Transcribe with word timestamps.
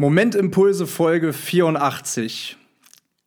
Momentimpulse 0.00 0.86
Folge 0.86 1.34
84. 1.34 2.56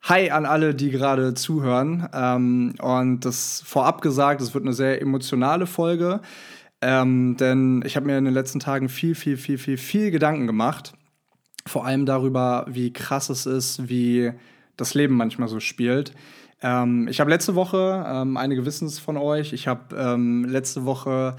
Hi 0.01 0.31
an 0.31 0.47
alle, 0.47 0.73
die 0.73 0.89
gerade 0.89 1.35
zuhören. 1.35 2.09
Ähm, 2.11 2.73
und 2.81 3.19
das 3.25 3.61
vorab 3.63 4.01
gesagt, 4.01 4.42
es 4.42 4.56
wird 4.56 4.64
eine 4.64 4.74
sehr 4.74 5.00
emotionale 5.00 5.67
Folge, 5.67 6.22
ähm, 6.82 7.38
denn 7.38 7.83
ich 7.86 7.96
habe 7.96 8.07
mir 8.07 8.18
in 8.18 8.25
den 8.25 8.34
letzten 8.34 8.59
Tagen 8.59 8.89
viel, 8.89 9.14
viel, 9.14 9.38
viel, 9.38 9.59
viel, 9.59 9.78
viel 9.78 10.09
Gedanken 10.09 10.48
gemacht. 10.48 10.94
Vor 11.68 11.86
allem 11.86 12.07
darüber, 12.07 12.66
wie 12.68 12.92
krass 12.92 13.30
es 13.30 13.46
ist, 13.46 13.88
wie 13.88 14.32
das 14.76 14.96
Leben 14.96 15.14
manchmal 15.14 15.50
so 15.50 15.60
spielt. 15.60 16.12
Ähm, 16.64 17.08
ich 17.08 17.20
habe 17.20 17.30
letzte 17.30 17.54
Woche, 17.54 18.04
ähm, 18.08 18.36
einige 18.36 18.66
wissen 18.66 18.88
es 18.88 18.98
von 18.98 19.18
euch, 19.18 19.54
ich 19.54 19.68
habe 19.68 19.96
ähm, 19.96 20.44
letzte 20.46 20.86
Woche 20.86 21.36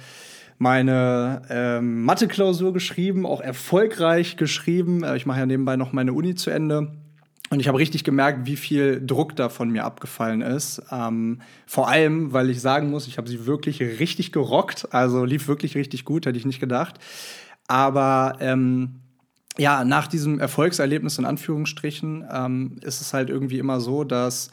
meine 0.58 1.42
ähm, 1.50 2.04
Mathe-Klausur 2.04 2.72
geschrieben, 2.72 3.26
auch 3.26 3.40
erfolgreich 3.40 4.36
geschrieben. 4.36 5.02
Äh, 5.02 5.16
ich 5.16 5.26
mache 5.26 5.40
ja 5.40 5.46
nebenbei 5.46 5.76
noch 5.76 5.92
meine 5.92 6.12
Uni 6.12 6.34
zu 6.34 6.50
Ende. 6.50 6.92
Und 7.50 7.60
ich 7.60 7.68
habe 7.68 7.78
richtig 7.78 8.04
gemerkt, 8.04 8.46
wie 8.46 8.56
viel 8.56 9.00
Druck 9.04 9.36
da 9.36 9.48
von 9.48 9.70
mir 9.70 9.84
abgefallen 9.84 10.40
ist. 10.40 10.82
Ähm, 10.90 11.40
vor 11.66 11.88
allem, 11.88 12.32
weil 12.32 12.50
ich 12.50 12.60
sagen 12.60 12.90
muss, 12.90 13.06
ich 13.06 13.18
habe 13.18 13.28
sie 13.28 13.46
wirklich 13.46 13.80
richtig 13.80 14.32
gerockt. 14.32 14.88
Also 14.92 15.24
lief 15.24 15.46
wirklich 15.46 15.76
richtig 15.76 16.04
gut, 16.04 16.26
hätte 16.26 16.38
ich 16.38 16.46
nicht 16.46 16.60
gedacht. 16.60 16.96
Aber 17.66 18.36
ähm, 18.40 19.00
ja, 19.56 19.84
nach 19.84 20.08
diesem 20.08 20.40
Erfolgserlebnis 20.40 21.18
in 21.18 21.24
Anführungsstrichen 21.24 22.24
ähm, 22.30 22.76
ist 22.82 23.00
es 23.00 23.14
halt 23.14 23.30
irgendwie 23.30 23.58
immer 23.58 23.80
so, 23.80 24.04
dass 24.04 24.50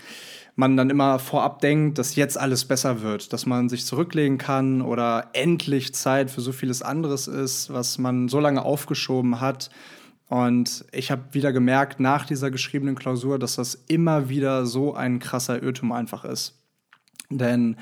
man 0.55 0.77
dann 0.77 0.89
immer 0.89 1.19
vorab 1.19 1.59
denkt, 1.61 1.97
dass 1.97 2.15
jetzt 2.15 2.37
alles 2.37 2.65
besser 2.65 3.01
wird, 3.01 3.33
dass 3.33 3.45
man 3.45 3.69
sich 3.69 3.85
zurücklegen 3.85 4.37
kann 4.37 4.81
oder 4.81 5.29
endlich 5.33 5.93
Zeit 5.93 6.29
für 6.29 6.41
so 6.41 6.51
vieles 6.51 6.81
anderes 6.81 7.27
ist, 7.27 7.71
was 7.73 7.97
man 7.97 8.27
so 8.27 8.39
lange 8.39 8.63
aufgeschoben 8.63 9.39
hat. 9.39 9.69
Und 10.27 10.85
ich 10.91 11.11
habe 11.11 11.23
wieder 11.31 11.51
gemerkt 11.51 11.99
nach 11.99 12.25
dieser 12.25 12.51
geschriebenen 12.51 12.95
Klausur, 12.95 13.37
dass 13.37 13.55
das 13.55 13.75
immer 13.87 14.29
wieder 14.29 14.65
so 14.65 14.93
ein 14.93 15.19
krasser 15.19 15.61
Irrtum 15.61 15.91
einfach 15.91 16.23
ist. 16.23 16.57
Denn 17.29 17.77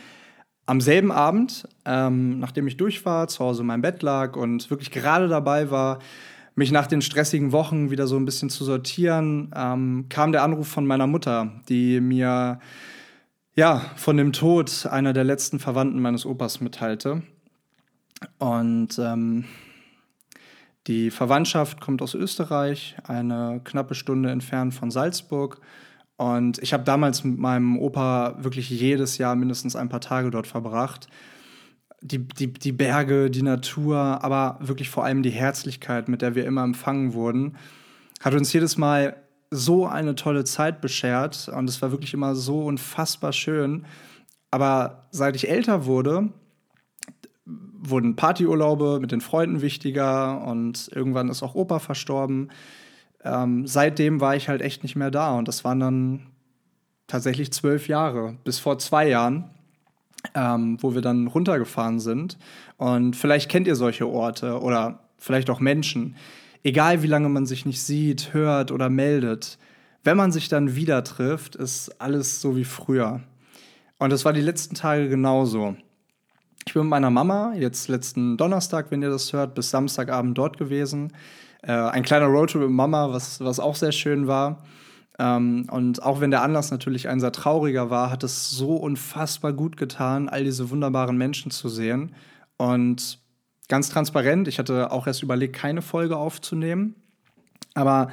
am 0.66 0.82
selben 0.82 1.12
Abend, 1.12 1.68
ähm, 1.86 2.40
nachdem 2.40 2.68
ich 2.68 2.78
durch 2.78 3.06
war, 3.06 3.28
zu 3.28 3.40
Hause 3.44 3.62
in 3.62 3.68
meinem 3.68 3.82
Bett 3.82 4.04
lag 4.04 4.36
und 4.36 4.70
wirklich 4.70 4.92
gerade 4.92 5.28
dabei 5.28 5.72
war, 5.72 6.00
mich 6.60 6.72
nach 6.72 6.88
den 6.88 7.02
stressigen 7.02 7.54
Wochen 7.54 7.90
wieder 7.90 8.06
so 8.06 8.18
ein 8.18 8.26
bisschen 8.26 8.50
zu 8.50 8.66
sortieren, 8.66 9.52
ähm, 9.56 10.06
kam 10.10 10.34
der 10.34 10.44
Anruf 10.44 10.68
von 10.68 10.86
meiner 10.86 11.08
Mutter, 11.08 11.54
die 11.70 12.02
mir 12.02 12.60
ja 13.56 13.80
von 13.96 14.18
dem 14.18 14.34
Tod 14.34 14.86
einer 14.86 15.14
der 15.14 15.24
letzten 15.24 15.60
Verwandten 15.60 16.02
meines 16.02 16.26
Opas 16.26 16.60
mitteilte. 16.60 17.24
Und 18.38 19.00
ähm, 19.00 19.46
die 20.88 21.12
Verwandtschaft 21.12 21.80
kommt 21.80 22.02
aus 22.02 22.14
Österreich, 22.14 22.98
eine 23.06 23.62
knappe 23.64 23.96
Stunde 23.96 24.30
entfernt 24.30 24.74
von 24.74 24.92
Salzburg. 24.92 25.62
Und 26.18 26.60
ich 26.60 26.74
habe 26.74 26.84
damals 26.84 27.24
mit 27.24 27.40
meinem 27.40 27.80
Opa 27.80 28.36
wirklich 28.40 28.70
jedes 28.70 29.18
Jahr 29.18 29.38
mindestens 29.38 29.78
ein 29.78 29.88
paar 29.88 30.02
Tage 30.02 30.30
dort 30.30 30.48
verbracht 30.48 31.08
die, 32.02 32.20
die, 32.28 32.54
die 32.54 32.72
Berge, 32.72 33.30
die 33.30 33.42
Natur, 33.42 33.98
aber 33.98 34.58
wirklich 34.62 34.90
vor 34.90 35.06
allem 35.06 35.24
die 35.24 35.30
Herzlichkeit, 35.30 36.08
mit 36.08 36.22
der 36.22 36.36
wir 36.36 36.46
immer 36.46 36.64
empfangen 36.64 37.14
wurden, 37.14 37.58
hat 38.22 38.34
uns 38.34 38.54
jedes 38.54 38.78
Mal 38.78 39.16
so 39.52 39.88
eine 39.88 40.16
tolle 40.16 40.44
Zeit 40.44 40.82
beschert 40.82 41.50
und 41.50 41.70
es 41.70 41.82
war 41.82 41.92
wirklich 41.92 42.14
immer 42.14 42.36
so 42.36 42.66
unfassbar 42.66 43.34
schön. 43.34 43.86
Aber 44.52 45.08
seit 45.12 45.36
ich 45.36 45.50
älter 45.50 45.86
wurde, 45.86 46.30
wurden 47.46 48.16
Partyurlaube 48.16 49.00
mit 49.00 49.12
den 49.12 49.22
Freunden 49.22 49.62
wichtiger 49.62 50.46
und 50.46 50.90
irgendwann 50.94 51.30
ist 51.30 51.44
auch 51.44 51.56
Opa 51.56 51.80
verstorben. 51.80 52.50
Ähm, 53.24 53.66
seitdem 53.68 54.22
war 54.22 54.36
ich 54.36 54.50
halt 54.50 54.62
echt 54.62 54.84
nicht 54.84 54.96
mehr 54.96 55.12
da 55.12 55.38
und 55.38 55.48
das 55.48 55.64
waren 55.64 55.80
dann 55.80 56.28
tatsächlich 57.08 57.52
zwölf 57.52 57.88
Jahre. 57.88 58.38
Bis 58.44 58.60
vor 58.60 58.78
zwei 58.78 59.10
Jahren 59.10 59.50
ähm, 60.36 60.78
wo 60.82 60.94
wir 60.94 61.02
dann 61.02 61.28
runtergefahren 61.28 62.00
sind. 62.00 62.38
Und 62.78 63.16
vielleicht 63.16 63.50
kennt 63.50 63.68
ihr 63.68 63.76
solche 63.76 64.08
Orte 64.08 64.60
oder 64.62 65.00
vielleicht 65.18 65.50
auch 65.50 65.60
Menschen. 65.60 66.16
Egal 66.64 67.04
wie 67.04 67.08
lange 67.08 67.30
man 67.30 67.46
sich 67.46 67.66
nicht 67.66 67.82
sieht, 67.82 68.34
hört 68.34 68.72
oder 68.72 68.90
meldet, 68.90 69.58
wenn 70.04 70.18
man 70.18 70.32
sich 70.32 70.48
dann 70.48 70.76
wieder 70.76 71.04
trifft, 71.04 71.56
ist 71.56 72.02
alles 72.02 72.42
so 72.42 72.56
wie 72.56 72.64
früher. 72.64 73.22
Und 73.98 74.12
das 74.12 74.24
war 74.24 74.34
die 74.34 74.42
letzten 74.42 74.76
Tage 74.76 75.10
genauso. 75.10 75.76
Ich 76.66 76.74
bin 76.74 76.84
mit 76.84 76.90
meiner 76.90 77.10
Mama 77.10 77.54
jetzt 77.56 77.90
letzten 77.90 78.38
Donnerstag, 78.38 78.92
wenn 78.92 79.02
ihr 79.02 79.10
das 79.10 79.34
hört, 79.34 79.56
bis 79.56 79.72
Samstagabend 79.72 80.38
dort 80.38 80.58
gewesen. 80.58 81.14
Äh, 81.64 81.72
ein 81.72 82.04
kleiner 82.04 82.28
Roadtrip 82.28 82.62
mit 82.62 82.72
Mama, 82.72 83.12
was, 83.12 83.42
was 83.42 83.60
auch 83.60 83.76
sehr 83.76 83.92
schön 83.92 84.28
war. 84.28 84.64
Ähm, 85.20 85.68
und 85.70 86.02
auch 86.02 86.22
wenn 86.22 86.32
der 86.32 86.42
Anlass 86.42 86.72
natürlich 86.72 87.10
ein 87.10 87.20
sehr 87.20 87.34
trauriger 87.34 87.90
war, 87.90 88.10
hat 88.10 88.24
es 88.24 88.50
so 88.50 88.78
unfassbar 88.78 89.54
gut 89.54 89.76
getan, 89.78 90.30
all 90.30 90.46
diese 90.46 90.70
wunderbaren 90.70 91.18
Menschen 91.18 91.52
zu 91.52 91.68
sehen. 91.68 92.16
Und 92.58 93.20
ganz 93.68 93.90
transparent, 93.90 94.48
ich 94.48 94.58
hatte 94.58 94.92
auch 94.92 95.06
erst 95.06 95.22
überlegt, 95.22 95.56
keine 95.56 95.82
Folge 95.82 96.18
aufzunehmen. 96.18 96.96
Aber 97.76 98.10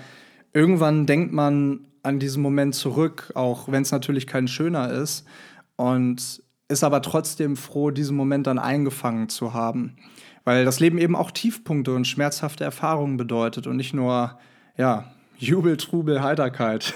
irgendwann 0.52 1.06
denkt 1.06 1.32
man 1.32 1.86
an 2.02 2.18
diesen 2.18 2.42
Moment 2.42 2.74
zurück, 2.74 3.32
auch 3.34 3.68
wenn 3.68 3.82
es 3.82 3.92
natürlich 3.92 4.26
kein 4.26 4.48
schöner 4.48 4.90
ist. 4.90 5.24
Und 5.76 6.42
ist 6.68 6.82
aber 6.82 7.00
trotzdem 7.02 7.56
froh, 7.56 7.92
diesen 7.92 8.16
Moment 8.16 8.48
dann 8.48 8.58
eingefangen 8.58 9.28
zu 9.28 9.54
haben. 9.54 9.96
Weil 10.44 10.64
das 10.64 10.80
Leben 10.80 10.98
eben 10.98 11.14
auch 11.14 11.30
Tiefpunkte 11.30 11.94
und 11.94 12.06
schmerzhafte 12.06 12.64
Erfahrungen 12.64 13.16
bedeutet 13.16 13.68
und 13.68 13.76
nicht 13.76 13.94
nur, 13.94 14.38
ja, 14.76 15.12
Jubel, 15.38 15.76
Trubel, 15.76 16.22
Heiterkeit. 16.22 16.94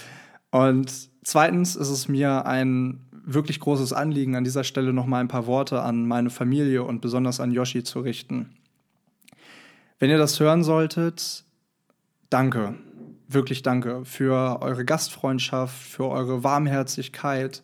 Und 0.50 1.10
zweitens 1.24 1.76
ist 1.76 1.88
es 1.88 2.08
mir 2.08 2.46
ein 2.46 3.00
wirklich 3.24 3.60
großes 3.60 3.92
Anliegen, 3.92 4.36
an 4.36 4.44
dieser 4.44 4.64
Stelle 4.64 4.92
noch 4.92 5.06
mal 5.06 5.20
ein 5.20 5.28
paar 5.28 5.46
Worte 5.46 5.82
an 5.82 6.06
meine 6.06 6.30
Familie 6.30 6.82
und 6.82 7.00
besonders 7.00 7.38
an 7.38 7.52
Yoshi 7.52 7.84
zu 7.84 8.00
richten. 8.00 8.50
Wenn 10.00 10.10
ihr 10.10 10.18
das 10.18 10.40
hören 10.40 10.64
solltet, 10.64 11.44
danke, 12.30 12.74
wirklich 13.28 13.62
danke 13.62 14.04
für 14.04 14.60
eure 14.60 14.84
Gastfreundschaft, 14.84 15.76
für 15.76 16.08
eure 16.08 16.42
Warmherzigkeit. 16.42 17.62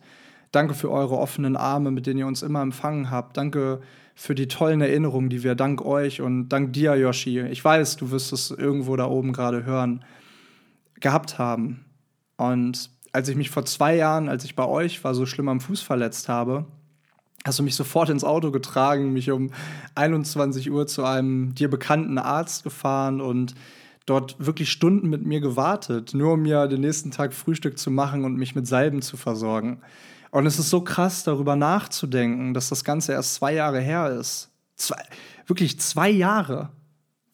Danke 0.51 0.73
für 0.73 0.89
eure 0.89 1.17
offenen 1.17 1.55
Arme, 1.55 1.91
mit 1.91 2.07
denen 2.07 2.19
ihr 2.19 2.27
uns 2.27 2.41
immer 2.41 2.61
empfangen 2.61 3.11
habt. 3.11 3.37
Danke 3.37 3.81
für 4.15 4.35
die 4.35 4.47
tollen 4.47 4.81
Erinnerungen, 4.81 5.29
die 5.29 5.43
wir 5.43 5.55
dank 5.55 5.85
euch 5.85 6.21
und 6.21 6.49
dank 6.49 6.73
dir, 6.73 6.95
Yoshi, 6.95 7.39
ich 7.39 7.63
weiß, 7.63 7.97
du 7.97 8.11
wirst 8.11 8.33
es 8.33 8.51
irgendwo 8.51 8.95
da 8.95 9.05
oben 9.05 9.31
gerade 9.31 9.63
hören, 9.63 10.03
gehabt 10.99 11.37
haben. 11.37 11.85
Und 12.37 12.91
als 13.11 13.27
ich 13.29 13.35
mich 13.35 13.49
vor 13.49 13.65
zwei 13.65 13.95
Jahren, 13.95 14.29
als 14.29 14.43
ich 14.43 14.55
bei 14.55 14.65
euch 14.65 15.03
war, 15.03 15.15
so 15.15 15.25
schlimm 15.25 15.49
am 15.49 15.61
Fuß 15.61 15.81
verletzt 15.81 16.29
habe, 16.29 16.65
hast 17.45 17.59
du 17.59 17.63
mich 17.63 17.75
sofort 17.75 18.09
ins 18.09 18.23
Auto 18.23 18.51
getragen, 18.51 19.13
mich 19.13 19.31
um 19.31 19.51
21 19.95 20.71
Uhr 20.71 20.87
zu 20.87 21.03
einem 21.03 21.55
dir 21.55 21.69
bekannten 21.69 22.17
Arzt 22.17 22.63
gefahren 22.63 23.21
und 23.21 23.55
dort 24.05 24.35
wirklich 24.39 24.71
Stunden 24.71 25.09
mit 25.09 25.25
mir 25.25 25.39
gewartet, 25.39 26.13
nur 26.13 26.33
um 26.33 26.41
mir 26.41 26.67
den 26.67 26.81
nächsten 26.81 27.11
Tag 27.11 27.33
Frühstück 27.33 27.77
zu 27.77 27.91
machen 27.91 28.25
und 28.25 28.35
mich 28.35 28.55
mit 28.55 28.67
Salben 28.67 29.01
zu 29.01 29.17
versorgen. 29.17 29.81
Und 30.31 30.45
es 30.45 30.59
ist 30.59 30.69
so 30.69 30.81
krass, 30.81 31.23
darüber 31.23 31.55
nachzudenken, 31.55 32.53
dass 32.53 32.69
das 32.69 32.83
Ganze 32.83 33.13
erst 33.13 33.35
zwei 33.35 33.53
Jahre 33.53 33.79
her 33.79 34.09
ist. 34.11 34.49
Zwei, 34.75 35.01
wirklich 35.47 35.79
zwei 35.79 36.09
Jahre. 36.09 36.69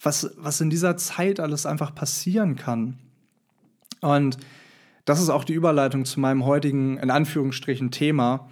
Was, 0.01 0.31
was 0.37 0.61
in 0.61 0.69
dieser 0.69 0.97
Zeit 0.97 1.39
alles 1.39 1.65
einfach 1.65 1.95
passieren 1.95 2.55
kann. 2.55 2.99
Und 4.05 4.37
das 5.05 5.21
ist 5.21 5.29
auch 5.29 5.43
die 5.43 5.53
Überleitung 5.53 6.05
zu 6.05 6.19
meinem 6.19 6.45
heutigen, 6.45 6.97
in 6.97 7.09
Anführungsstrichen, 7.09 7.91
Thema. 7.91 8.49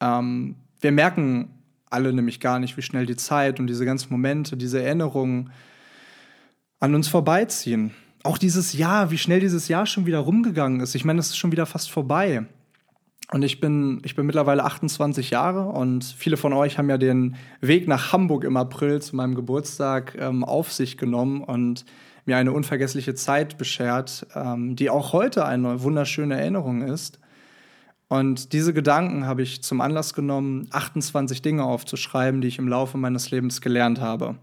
Ähm, 0.00 0.56
wir 0.80 0.92
merken 0.92 1.50
alle 1.90 2.12
nämlich 2.12 2.40
gar 2.40 2.58
nicht, 2.58 2.76
wie 2.76 2.82
schnell 2.82 3.06
die 3.06 3.16
Zeit 3.16 3.60
und 3.60 3.66
diese 3.66 3.84
ganzen 3.84 4.12
Momente, 4.12 4.56
diese 4.56 4.82
Erinnerungen 4.82 5.50
an 6.80 6.94
uns 6.94 7.08
vorbeiziehen. 7.08 7.92
Auch 8.22 8.38
dieses 8.38 8.72
Jahr, 8.72 9.10
wie 9.10 9.18
schnell 9.18 9.40
dieses 9.40 9.68
Jahr 9.68 9.86
schon 9.86 10.06
wieder 10.06 10.18
rumgegangen 10.18 10.80
ist. 10.80 10.94
Ich 10.94 11.04
meine, 11.04 11.20
es 11.20 11.28
ist 11.28 11.36
schon 11.36 11.52
wieder 11.52 11.66
fast 11.66 11.90
vorbei. 11.90 12.46
Und 13.32 13.42
ich 13.42 13.60
bin, 13.60 14.00
ich 14.04 14.16
bin 14.16 14.26
mittlerweile 14.26 14.64
28 14.64 15.30
Jahre 15.30 15.66
und 15.66 16.04
viele 16.04 16.36
von 16.36 16.52
euch 16.52 16.78
haben 16.78 16.90
ja 16.90 16.98
den 16.98 17.36
Weg 17.60 17.88
nach 17.88 18.12
Hamburg 18.12 18.44
im 18.44 18.56
April 18.56 19.00
zu 19.00 19.16
meinem 19.16 19.34
Geburtstag 19.34 20.16
ähm, 20.20 20.44
auf 20.44 20.72
sich 20.72 20.98
genommen 20.98 21.42
und 21.42 21.84
mir 22.26 22.36
eine 22.36 22.52
unvergessliche 22.52 23.14
Zeit 23.14 23.58
beschert, 23.58 24.26
ähm, 24.34 24.76
die 24.76 24.90
auch 24.90 25.12
heute 25.12 25.44
eine 25.44 25.82
wunderschöne 25.82 26.38
Erinnerung 26.38 26.82
ist. 26.82 27.18
Und 28.08 28.52
diese 28.52 28.72
Gedanken 28.72 29.26
habe 29.26 29.42
ich 29.42 29.62
zum 29.62 29.80
Anlass 29.80 30.14
genommen, 30.14 30.68
28 30.70 31.42
Dinge 31.42 31.64
aufzuschreiben, 31.64 32.40
die 32.40 32.48
ich 32.48 32.58
im 32.58 32.68
Laufe 32.68 32.98
meines 32.98 33.30
Lebens 33.30 33.60
gelernt 33.60 34.00
habe. 34.00 34.36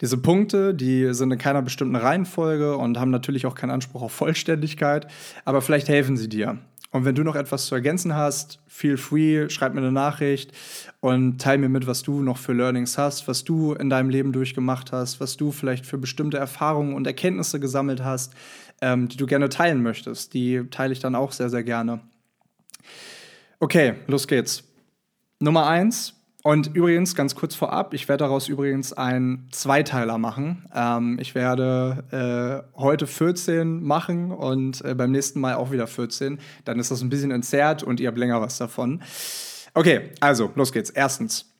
Diese 0.00 0.16
Punkte, 0.16 0.74
die 0.74 1.12
sind 1.12 1.32
in 1.32 1.38
keiner 1.38 1.62
bestimmten 1.62 1.96
Reihenfolge 1.96 2.76
und 2.76 2.98
haben 2.98 3.10
natürlich 3.10 3.46
auch 3.46 3.54
keinen 3.54 3.70
Anspruch 3.70 4.02
auf 4.02 4.12
Vollständigkeit, 4.12 5.08
aber 5.44 5.60
vielleicht 5.60 5.88
helfen 5.88 6.16
sie 6.16 6.28
dir. 6.28 6.58
Und 6.90 7.04
wenn 7.04 7.14
du 7.14 7.22
noch 7.22 7.36
etwas 7.36 7.66
zu 7.66 7.74
ergänzen 7.74 8.14
hast, 8.14 8.60
feel 8.66 8.96
free, 8.96 9.50
schreib 9.50 9.74
mir 9.74 9.80
eine 9.80 9.92
Nachricht 9.92 10.52
und 11.00 11.38
teil 11.38 11.58
mir 11.58 11.68
mit, 11.68 11.86
was 11.86 12.02
du 12.02 12.22
noch 12.22 12.38
für 12.38 12.54
Learnings 12.54 12.96
hast, 12.96 13.28
was 13.28 13.44
du 13.44 13.74
in 13.74 13.90
deinem 13.90 14.08
Leben 14.08 14.32
durchgemacht 14.32 14.90
hast, 14.92 15.20
was 15.20 15.36
du 15.36 15.52
vielleicht 15.52 15.84
für 15.84 15.98
bestimmte 15.98 16.38
Erfahrungen 16.38 16.94
und 16.94 17.06
Erkenntnisse 17.06 17.60
gesammelt 17.60 18.02
hast, 18.02 18.32
ähm, 18.80 19.08
die 19.08 19.18
du 19.18 19.26
gerne 19.26 19.50
teilen 19.50 19.82
möchtest. 19.82 20.32
Die 20.32 20.64
teile 20.70 20.94
ich 20.94 21.00
dann 21.00 21.14
auch 21.14 21.32
sehr, 21.32 21.50
sehr 21.50 21.62
gerne. 21.62 22.00
Okay, 23.60 23.94
los 24.06 24.26
geht's. 24.26 24.64
Nummer 25.40 25.66
eins, 25.66 26.17
und 26.44 26.74
übrigens, 26.74 27.16
ganz 27.16 27.34
kurz 27.34 27.56
vorab, 27.56 27.94
ich 27.94 28.08
werde 28.08 28.24
daraus 28.24 28.48
übrigens 28.48 28.92
einen 28.92 29.48
Zweiteiler 29.50 30.18
machen. 30.18 30.64
Ähm, 30.72 31.18
ich 31.20 31.34
werde 31.34 32.64
äh, 32.74 32.78
heute 32.78 33.08
14 33.08 33.82
machen 33.82 34.30
und 34.30 34.84
äh, 34.84 34.94
beim 34.94 35.10
nächsten 35.10 35.40
Mal 35.40 35.54
auch 35.54 35.72
wieder 35.72 35.88
14. 35.88 36.38
Dann 36.64 36.78
ist 36.78 36.92
das 36.92 37.02
ein 37.02 37.08
bisschen 37.08 37.32
entzerrt 37.32 37.82
und 37.82 37.98
ihr 37.98 38.06
habt 38.06 38.18
länger 38.18 38.40
was 38.40 38.56
davon. 38.56 39.02
Okay, 39.74 40.10
also, 40.20 40.50
los 40.54 40.72
geht's. 40.72 40.90
Erstens, 40.90 41.52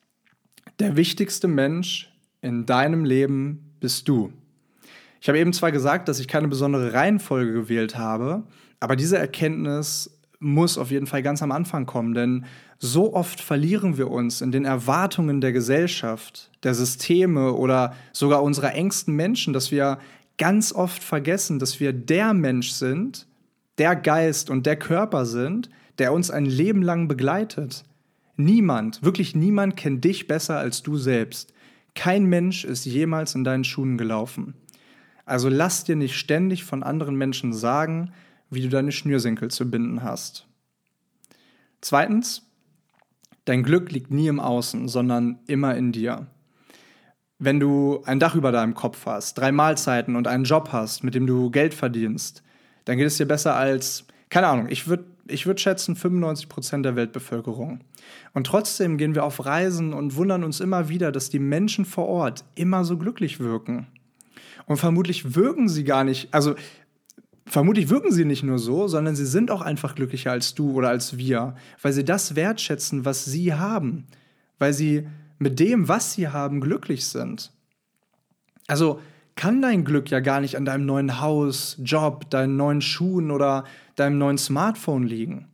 der 0.78 0.96
wichtigste 0.96 1.48
Mensch 1.48 2.12
in 2.40 2.64
deinem 2.64 3.04
Leben 3.04 3.74
bist 3.80 4.08
du. 4.08 4.32
Ich 5.20 5.28
habe 5.28 5.40
eben 5.40 5.52
zwar 5.52 5.72
gesagt, 5.72 6.08
dass 6.08 6.20
ich 6.20 6.28
keine 6.28 6.46
besondere 6.46 6.92
Reihenfolge 6.92 7.52
gewählt 7.52 7.98
habe, 7.98 8.44
aber 8.78 8.94
diese 8.94 9.18
Erkenntnis 9.18 10.17
muss 10.40 10.78
auf 10.78 10.90
jeden 10.90 11.06
Fall 11.06 11.22
ganz 11.22 11.42
am 11.42 11.52
Anfang 11.52 11.86
kommen, 11.86 12.14
denn 12.14 12.44
so 12.78 13.14
oft 13.14 13.40
verlieren 13.40 13.98
wir 13.98 14.10
uns 14.10 14.40
in 14.40 14.52
den 14.52 14.64
Erwartungen 14.64 15.40
der 15.40 15.52
Gesellschaft, 15.52 16.50
der 16.62 16.74
Systeme 16.74 17.52
oder 17.52 17.94
sogar 18.12 18.42
unserer 18.42 18.74
engsten 18.74 19.14
Menschen, 19.16 19.52
dass 19.52 19.70
wir 19.70 19.98
ganz 20.36 20.72
oft 20.72 21.02
vergessen, 21.02 21.58
dass 21.58 21.80
wir 21.80 21.92
der 21.92 22.34
Mensch 22.34 22.70
sind, 22.70 23.26
der 23.78 23.96
Geist 23.96 24.50
und 24.50 24.66
der 24.66 24.76
Körper 24.76 25.26
sind, 25.26 25.70
der 25.98 26.12
uns 26.12 26.30
ein 26.30 26.46
Leben 26.46 26.82
lang 26.82 27.08
begleitet. 27.08 27.84
Niemand, 28.36 29.02
wirklich 29.02 29.34
niemand 29.34 29.76
kennt 29.76 30.04
dich 30.04 30.28
besser 30.28 30.58
als 30.58 30.82
du 30.84 30.96
selbst. 30.96 31.52
Kein 31.96 32.26
Mensch 32.26 32.64
ist 32.64 32.84
jemals 32.84 33.34
in 33.34 33.42
deinen 33.42 33.64
Schuhen 33.64 33.98
gelaufen. 33.98 34.54
Also 35.26 35.48
lass 35.48 35.82
dir 35.82 35.96
nicht 35.96 36.16
ständig 36.16 36.62
von 36.64 36.84
anderen 36.84 37.16
Menschen 37.16 37.52
sagen, 37.52 38.12
wie 38.50 38.62
du 38.62 38.68
deine 38.68 38.92
Schnürsenkel 38.92 39.50
zu 39.50 39.70
binden 39.70 40.02
hast. 40.02 40.46
Zweitens, 41.80 42.42
dein 43.44 43.62
Glück 43.62 43.92
liegt 43.92 44.10
nie 44.10 44.28
im 44.28 44.40
Außen, 44.40 44.88
sondern 44.88 45.38
immer 45.46 45.76
in 45.76 45.92
dir. 45.92 46.26
Wenn 47.38 47.60
du 47.60 48.02
ein 48.04 48.18
Dach 48.18 48.34
über 48.34 48.50
deinem 48.50 48.74
Kopf 48.74 49.06
hast, 49.06 49.38
drei 49.38 49.52
Mahlzeiten 49.52 50.16
und 50.16 50.26
einen 50.26 50.44
Job 50.44 50.70
hast, 50.72 51.04
mit 51.04 51.14
dem 51.14 51.26
du 51.26 51.50
Geld 51.50 51.72
verdienst, 51.72 52.42
dann 52.84 52.96
geht 52.96 53.06
es 53.06 53.16
dir 53.16 53.26
besser 53.26 53.54
als, 53.54 54.06
keine 54.28 54.48
Ahnung, 54.48 54.68
ich 54.70 54.88
würde 54.88 55.04
ich 55.30 55.46
würd 55.46 55.60
schätzen 55.60 55.94
95 55.94 56.48
Prozent 56.48 56.84
der 56.84 56.96
Weltbevölkerung. 56.96 57.80
Und 58.32 58.46
trotzdem 58.46 58.96
gehen 58.96 59.14
wir 59.14 59.24
auf 59.24 59.44
Reisen 59.44 59.92
und 59.92 60.16
wundern 60.16 60.42
uns 60.42 60.60
immer 60.60 60.88
wieder, 60.88 61.12
dass 61.12 61.30
die 61.30 61.38
Menschen 61.38 61.84
vor 61.84 62.06
Ort 62.06 62.44
immer 62.54 62.84
so 62.84 62.96
glücklich 62.96 63.38
wirken. 63.38 63.86
Und 64.66 64.78
vermutlich 64.78 65.34
wirken 65.34 65.68
sie 65.68 65.84
gar 65.84 66.04
nicht, 66.04 66.32
also 66.32 66.54
vermutlich 67.48 67.88
wirken 67.88 68.12
sie 68.12 68.24
nicht 68.24 68.42
nur 68.42 68.58
so, 68.58 68.88
sondern 68.88 69.16
sie 69.16 69.26
sind 69.26 69.50
auch 69.50 69.62
einfach 69.62 69.94
glücklicher 69.94 70.30
als 70.30 70.54
du 70.54 70.72
oder 70.72 70.88
als 70.88 71.16
wir, 71.16 71.54
weil 71.82 71.92
sie 71.92 72.04
das 72.04 72.36
wertschätzen, 72.36 73.04
was 73.04 73.24
sie 73.24 73.54
haben, 73.54 74.06
weil 74.58 74.72
sie 74.72 75.06
mit 75.38 75.58
dem, 75.58 75.88
was 75.88 76.12
sie 76.12 76.28
haben, 76.28 76.60
glücklich 76.60 77.06
sind. 77.06 77.52
Also 78.66 79.00
kann 79.34 79.62
dein 79.62 79.84
Glück 79.84 80.10
ja 80.10 80.20
gar 80.20 80.40
nicht 80.40 80.56
an 80.56 80.64
deinem 80.64 80.84
neuen 80.84 81.20
Haus, 81.20 81.76
Job, 81.82 82.28
deinen 82.30 82.56
neuen 82.56 82.80
Schuhen 82.80 83.30
oder 83.30 83.64
deinem 83.96 84.18
neuen 84.18 84.38
Smartphone 84.38 85.04
liegen. 85.04 85.46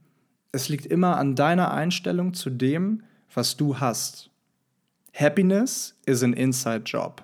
Es 0.52 0.68
liegt 0.68 0.86
immer 0.86 1.16
an 1.18 1.34
deiner 1.34 1.72
Einstellung 1.72 2.34
zu 2.34 2.50
dem, 2.50 3.02
was 3.34 3.56
du 3.56 3.80
hast. 3.80 4.30
Happiness 5.12 5.96
is 6.06 6.22
an 6.22 6.32
inside 6.32 6.82
job. 6.86 7.22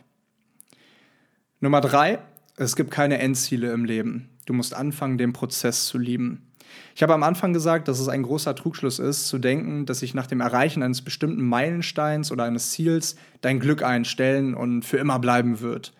Nummer 1.61 1.81
drei, 1.81 2.19
es 2.56 2.76
gibt 2.76 2.90
keine 2.90 3.19
Endziele 3.19 3.72
im 3.72 3.84
Leben. 3.84 4.30
Du 4.50 4.55
musst 4.55 4.75
anfangen, 4.75 5.17
den 5.17 5.32
Prozess 5.32 5.87
zu 5.87 5.97
lieben. 5.97 6.50
Ich 6.97 7.05
habe 7.05 7.14
am 7.14 7.23
Anfang 7.23 7.52
gesagt, 7.52 7.87
dass 7.87 8.00
es 8.00 8.08
ein 8.08 8.25
großer 8.25 8.56
Trugschluss 8.56 8.99
ist, 8.99 9.29
zu 9.29 9.38
denken, 9.38 9.87
dass 9.87 10.00
sich 10.00 10.12
nach 10.12 10.26
dem 10.26 10.41
Erreichen 10.41 10.82
eines 10.82 11.02
bestimmten 11.02 11.44
Meilensteins 11.44 12.32
oder 12.32 12.43
eines 12.43 12.73
Ziels 12.73 13.14
dein 13.43 13.61
Glück 13.61 13.85
einstellen 13.85 14.55
und 14.55 14.85
für 14.85 14.97
immer 14.97 15.20
bleiben 15.20 15.61
wird. 15.61 15.93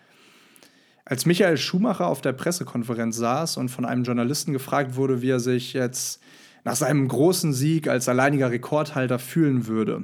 Als 1.05 1.25
Michael 1.25 1.55
Schumacher 1.55 2.07
auf 2.07 2.19
der 2.19 2.33
Pressekonferenz 2.33 3.15
saß 3.15 3.55
und 3.55 3.69
von 3.69 3.85
einem 3.85 4.03
Journalisten 4.03 4.51
gefragt 4.51 4.97
wurde, 4.97 5.21
wie 5.21 5.29
er 5.29 5.39
sich 5.39 5.71
jetzt 5.71 6.21
nach 6.65 6.75
seinem 6.75 7.07
großen 7.07 7.53
Sieg 7.53 7.87
als 7.87 8.09
alleiniger 8.09 8.51
Rekordhalter 8.51 9.17
fühlen 9.17 9.65
würde, 9.67 10.03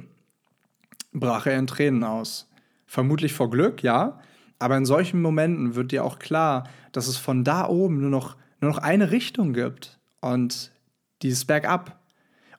brach 1.12 1.44
er 1.44 1.58
in 1.58 1.66
Tränen 1.66 2.02
aus. 2.02 2.48
Vermutlich 2.86 3.34
vor 3.34 3.50
Glück, 3.50 3.82
ja, 3.82 4.18
aber 4.58 4.76
in 4.76 4.84
solchen 4.84 5.22
Momenten 5.22 5.74
wird 5.74 5.92
dir 5.92 6.04
auch 6.04 6.18
klar, 6.18 6.68
dass 6.92 7.06
es 7.06 7.16
von 7.16 7.44
da 7.44 7.68
oben 7.68 8.00
nur 8.00 8.10
noch, 8.10 8.36
nur 8.60 8.70
noch 8.70 8.78
eine 8.78 9.10
Richtung 9.10 9.52
gibt 9.52 9.98
und 10.20 10.72
dieses 11.22 11.44
Bergab. 11.44 12.00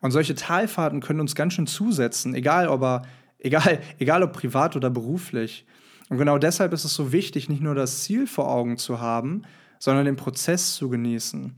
Und 0.02 0.12
solche 0.12 0.36
Talfahrten 0.36 1.02
können 1.02 1.20
uns 1.20 1.36
ganz 1.36 1.54
schön 1.54 1.68
zusetzen, 1.68 2.34
egal 2.34 2.70
ob, 2.70 2.84
er, 2.84 3.02
egal, 3.38 3.80
egal 4.00 4.24
ob 4.24 4.34
privat 4.34 4.76
oder 4.76 4.90
beruflich. 4.90 5.66
Und 6.10 6.18
genau 6.18 6.38
deshalb 6.38 6.74
ist 6.74 6.86
es 6.86 6.94
so 6.94 7.12
wichtig, 7.12 7.50
nicht 7.50 7.62
nur 7.62 7.76
das 7.76 8.04
Ziel 8.04 8.28
vor 8.28 8.50
Augen 8.50 8.78
zu 8.78 9.00
haben, 9.00 9.44
sondern 9.78 10.06
den 10.06 10.16
Prozess 10.16 10.76
zu 10.76 10.90
genießen. 10.90 11.56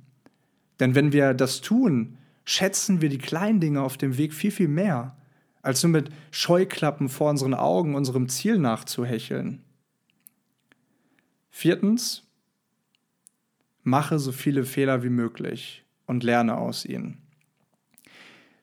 Denn 0.80 0.96
wenn 0.96 1.14
wir 1.14 1.34
das 1.34 1.62
tun, 1.62 2.18
schätzen 2.44 3.02
wir 3.02 3.10
die 3.10 3.20
kleinen 3.20 3.60
Dinge 3.60 3.82
auf 3.82 3.98
dem 3.98 4.18
Weg 4.18 4.34
viel, 4.34 4.52
viel 4.52 4.68
mehr, 4.68 5.16
als 5.62 5.84
nur 5.84 5.92
mit 5.92 6.10
Scheuklappen 6.32 7.08
vor 7.08 7.30
unseren 7.30 7.54
Augen 7.54 7.96
unserem 7.96 8.28
Ziel 8.28 8.58
nachzuhecheln. 8.58 9.62
Viertens, 11.52 12.24
mache 13.84 14.18
so 14.20 14.32
viele 14.32 14.64
Fehler 14.64 15.04
wie 15.04 15.10
möglich 15.10 15.84
und 16.08 16.24
lerne 16.24 16.58
aus 16.58 16.86
ihnen. 16.86 17.18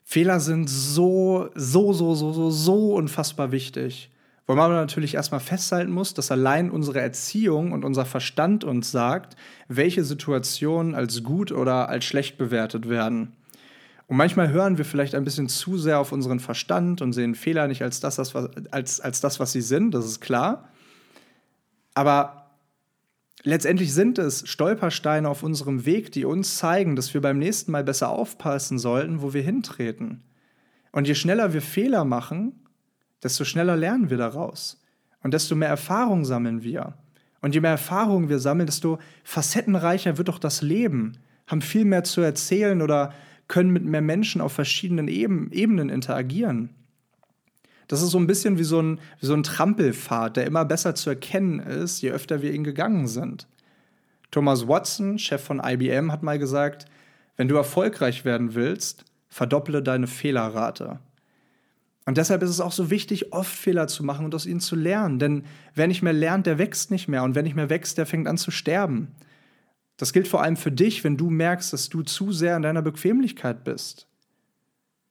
Fehler 0.04 0.40
sind 0.40 0.68
so, 0.68 1.50
so, 1.54 1.92
so, 1.92 2.14
so, 2.14 2.32
so, 2.32 2.50
so 2.50 2.94
unfassbar 2.94 3.52
wichtig. 3.52 4.10
Wo 4.46 4.54
man 4.54 4.70
natürlich 4.70 5.14
erstmal 5.14 5.40
festhalten 5.40 5.92
muss, 5.92 6.14
dass 6.14 6.30
allein 6.30 6.70
unsere 6.70 7.02
Erziehung 7.02 7.72
und 7.72 7.84
unser 7.84 8.06
Verstand 8.06 8.64
uns 8.64 8.90
sagt, 8.90 9.36
welche 9.68 10.02
Situationen 10.04 10.94
als 10.94 11.22
gut 11.22 11.52
oder 11.52 11.90
als 11.90 12.06
schlecht 12.06 12.38
bewertet 12.38 12.88
werden. 12.88 13.36
Und 14.06 14.16
manchmal 14.16 14.48
hören 14.50 14.78
wir 14.78 14.86
vielleicht 14.86 15.14
ein 15.14 15.24
bisschen 15.24 15.50
zu 15.50 15.76
sehr 15.76 15.98
auf 15.98 16.12
unseren 16.12 16.40
Verstand 16.40 17.02
und 17.02 17.12
sehen 17.12 17.34
Fehler 17.34 17.68
nicht 17.68 17.82
als 17.82 18.00
das, 18.00 18.18
als, 18.70 19.00
als 19.00 19.20
das 19.20 19.38
was 19.38 19.52
sie 19.52 19.60
sind, 19.60 19.90
das 19.92 20.06
ist 20.06 20.20
klar. 20.20 20.70
Aber 21.92 22.37
letztendlich 23.42 23.92
sind 23.92 24.18
es 24.18 24.48
Stolpersteine 24.48 25.28
auf 25.28 25.42
unserem 25.42 25.86
Weg, 25.86 26.12
die 26.12 26.24
uns 26.24 26.56
zeigen, 26.56 26.96
dass 26.96 27.14
wir 27.14 27.20
beim 27.20 27.38
nächsten 27.38 27.72
Mal 27.72 27.84
besser 27.84 28.10
aufpassen 28.10 28.78
sollten, 28.78 29.22
wo 29.22 29.32
wir 29.32 29.42
hintreten. 29.42 30.22
Und 30.92 31.06
je 31.06 31.14
schneller 31.14 31.52
wir 31.52 31.62
Fehler 31.62 32.04
machen, 32.04 32.52
desto 33.22 33.44
schneller 33.44 33.76
lernen 33.76 34.10
wir 34.10 34.16
daraus. 34.16 34.82
Und 35.22 35.34
desto 35.34 35.56
mehr 35.56 35.68
Erfahrung 35.68 36.24
sammeln 36.24 36.62
wir. 36.62 36.94
Und 37.40 37.54
je 37.54 37.60
mehr 37.60 37.72
Erfahrung 37.72 38.28
wir 38.28 38.38
sammeln, 38.38 38.66
desto 38.66 38.98
facettenreicher 39.24 40.18
wird 40.18 40.28
doch 40.28 40.38
das 40.38 40.62
Leben, 40.62 41.18
haben 41.46 41.62
viel 41.62 41.84
mehr 41.84 42.04
zu 42.04 42.20
erzählen 42.20 42.82
oder 42.82 43.12
können 43.46 43.70
mit 43.70 43.84
mehr 43.84 44.02
Menschen 44.02 44.40
auf 44.40 44.52
verschiedenen 44.52 45.08
Ebenen 45.08 45.88
interagieren. 45.88 46.74
Das 47.88 48.02
ist 48.02 48.10
so 48.10 48.18
ein 48.18 48.26
bisschen 48.26 48.58
wie 48.58 48.64
so 48.64 48.80
ein, 48.80 49.00
wie 49.18 49.26
so 49.26 49.34
ein 49.34 49.42
Trampelpfad, 49.42 50.36
der 50.36 50.46
immer 50.46 50.64
besser 50.64 50.94
zu 50.94 51.10
erkennen 51.10 51.58
ist, 51.58 52.02
je 52.02 52.10
öfter 52.10 52.42
wir 52.42 52.52
ihn 52.52 52.64
gegangen 52.64 53.08
sind. 53.08 53.48
Thomas 54.30 54.68
Watson, 54.68 55.18
Chef 55.18 55.42
von 55.42 55.60
IBM, 55.64 56.12
hat 56.12 56.22
mal 56.22 56.38
gesagt, 56.38 56.84
wenn 57.36 57.48
du 57.48 57.56
erfolgreich 57.56 58.24
werden 58.24 58.54
willst, 58.54 59.04
verdopple 59.28 59.82
deine 59.82 60.06
Fehlerrate. 60.06 61.00
Und 62.04 62.16
deshalb 62.16 62.42
ist 62.42 62.50
es 62.50 62.60
auch 62.60 62.72
so 62.72 62.90
wichtig, 62.90 63.32
oft 63.32 63.54
Fehler 63.54 63.86
zu 63.86 64.02
machen 64.02 64.24
und 64.24 64.34
aus 64.34 64.46
ihnen 64.46 64.60
zu 64.60 64.76
lernen. 64.76 65.18
Denn 65.18 65.44
wer 65.74 65.86
nicht 65.86 66.02
mehr 66.02 66.14
lernt, 66.14 66.46
der 66.46 66.56
wächst 66.56 66.90
nicht 66.90 67.06
mehr. 67.06 67.22
Und 67.22 67.34
wer 67.34 67.42
nicht 67.42 67.54
mehr 67.54 67.68
wächst, 67.68 67.98
der 67.98 68.06
fängt 68.06 68.26
an 68.26 68.38
zu 68.38 68.50
sterben. 68.50 69.08
Das 69.98 70.14
gilt 70.14 70.26
vor 70.26 70.42
allem 70.42 70.56
für 70.56 70.72
dich, 70.72 71.04
wenn 71.04 71.18
du 71.18 71.28
merkst, 71.28 71.72
dass 71.72 71.90
du 71.90 72.02
zu 72.02 72.32
sehr 72.32 72.56
in 72.56 72.62
deiner 72.62 72.80
Bequemlichkeit 72.80 73.62
bist. 73.62 74.06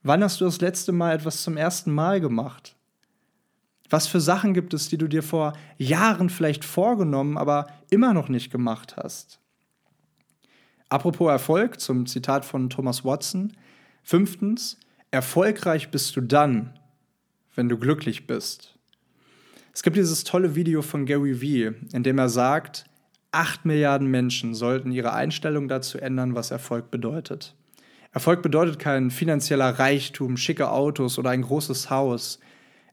Wann 0.07 0.23
hast 0.23 0.39
du 0.39 0.45
das 0.45 0.61
letzte 0.61 0.93
Mal 0.93 1.15
etwas 1.15 1.43
zum 1.43 1.57
ersten 1.57 1.91
Mal 1.91 2.21
gemacht? 2.21 2.77
Was 3.89 4.07
für 4.07 4.21
Sachen 4.21 4.53
gibt 4.53 4.73
es, 4.73 4.87
die 4.87 4.97
du 4.97 5.09
dir 5.09 5.21
vor 5.21 5.51
Jahren 5.77 6.29
vielleicht 6.29 6.63
vorgenommen, 6.63 7.37
aber 7.37 7.67
immer 7.89 8.13
noch 8.13 8.29
nicht 8.29 8.49
gemacht 8.49 8.95
hast? 8.95 9.41
Apropos 10.87 11.29
Erfolg, 11.29 11.81
zum 11.81 12.05
Zitat 12.05 12.45
von 12.45 12.69
Thomas 12.69 13.03
Watson. 13.03 13.51
Fünftens, 14.01 14.77
erfolgreich 15.11 15.91
bist 15.91 16.15
du 16.15 16.21
dann, 16.21 16.79
wenn 17.53 17.67
du 17.67 17.77
glücklich 17.77 18.27
bist. 18.27 18.77
Es 19.73 19.83
gibt 19.83 19.97
dieses 19.97 20.23
tolle 20.23 20.55
Video 20.55 20.83
von 20.83 21.05
Gary 21.05 21.41
Vee, 21.41 21.73
in 21.91 22.03
dem 22.03 22.17
er 22.17 22.29
sagt, 22.29 22.85
acht 23.33 23.65
Milliarden 23.65 24.07
Menschen 24.07 24.55
sollten 24.55 24.93
ihre 24.93 25.11
Einstellung 25.11 25.67
dazu 25.67 25.97
ändern, 25.97 26.33
was 26.33 26.51
Erfolg 26.51 26.91
bedeutet. 26.91 27.56
Erfolg 28.11 28.41
bedeutet 28.41 28.79
kein 28.79 29.11
finanzieller 29.11 29.79
Reichtum, 29.79 30.37
schicke 30.37 30.71
Autos 30.71 31.19
oder 31.19 31.29
ein 31.29 31.41
großes 31.41 31.89
Haus. 31.89 32.39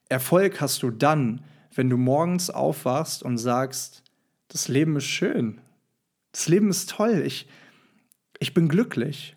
Erfolg 0.08 0.60
hast 0.60 0.82
du 0.82 0.90
dann, 0.90 1.44
wenn 1.74 1.88
du 1.88 1.96
morgens 1.96 2.50
aufwachst 2.50 3.22
und 3.22 3.38
sagst, 3.38 4.02
das 4.48 4.68
Leben 4.68 4.96
ist 4.96 5.04
schön, 5.04 5.60
das 6.32 6.48
Leben 6.48 6.68
ist 6.68 6.90
toll, 6.90 7.22
ich, 7.24 7.48
ich 8.38 8.54
bin 8.54 8.68
glücklich. 8.68 9.36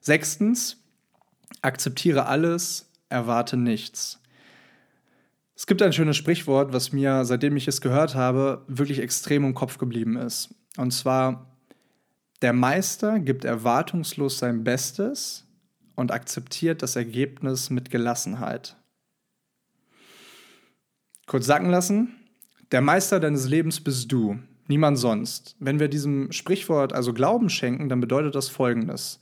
Sechstens, 0.00 0.82
akzeptiere 1.62 2.26
alles, 2.26 2.90
erwarte 3.08 3.56
nichts. 3.56 4.20
Es 5.54 5.66
gibt 5.66 5.80
ein 5.80 5.92
schönes 5.92 6.16
Sprichwort, 6.16 6.72
was 6.72 6.92
mir, 6.92 7.24
seitdem 7.24 7.56
ich 7.56 7.66
es 7.66 7.80
gehört 7.80 8.14
habe, 8.14 8.62
wirklich 8.68 8.98
extrem 8.98 9.44
im 9.44 9.54
Kopf 9.54 9.78
geblieben 9.78 10.16
ist. 10.16 10.54
Und 10.76 10.90
zwar, 10.92 11.55
der 12.42 12.52
Meister 12.52 13.18
gibt 13.18 13.44
erwartungslos 13.44 14.38
sein 14.38 14.62
Bestes 14.64 15.46
und 15.94 16.12
akzeptiert 16.12 16.82
das 16.82 16.96
Ergebnis 16.96 17.70
mit 17.70 17.90
Gelassenheit. 17.90 18.76
Kurz 21.26 21.46
sacken 21.46 21.70
lassen. 21.70 22.14
Der 22.72 22.80
Meister 22.80 23.20
deines 23.20 23.48
Lebens 23.48 23.80
bist 23.80 24.12
du, 24.12 24.38
niemand 24.68 24.98
sonst. 24.98 25.56
Wenn 25.58 25.80
wir 25.80 25.88
diesem 25.88 26.30
Sprichwort 26.32 26.92
also 26.92 27.12
Glauben 27.12 27.48
schenken, 27.48 27.88
dann 27.88 28.00
bedeutet 28.00 28.34
das 28.34 28.48
Folgendes. 28.48 29.20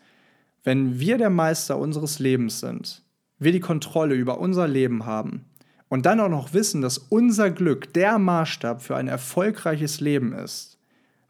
Wenn 0.65 0.99
wir 0.99 1.19
der 1.19 1.31
Meister 1.31 1.79
unseres 1.79 2.19
Lebens 2.19 2.61
sind, 2.61 3.03
wir 3.39 3.53
die 3.53 3.61
Kontrolle 3.61 4.15
über 4.15 4.39
unser 4.39 4.67
Leben 4.67 5.07
haben 5.07 5.45
und 5.89 6.07
dann 6.07 6.21
auch 6.21 6.29
noch 6.29 6.53
wissen, 6.55 6.83
dass 6.83 6.99
unser 6.99 7.51
Glück 7.51 7.93
der 7.93 8.19
Maßstab 8.19 8.83
für 8.83 8.97
ein 8.97 9.09
erfolgreiches 9.09 10.01
Leben 10.01 10.33
ist, 10.33 10.74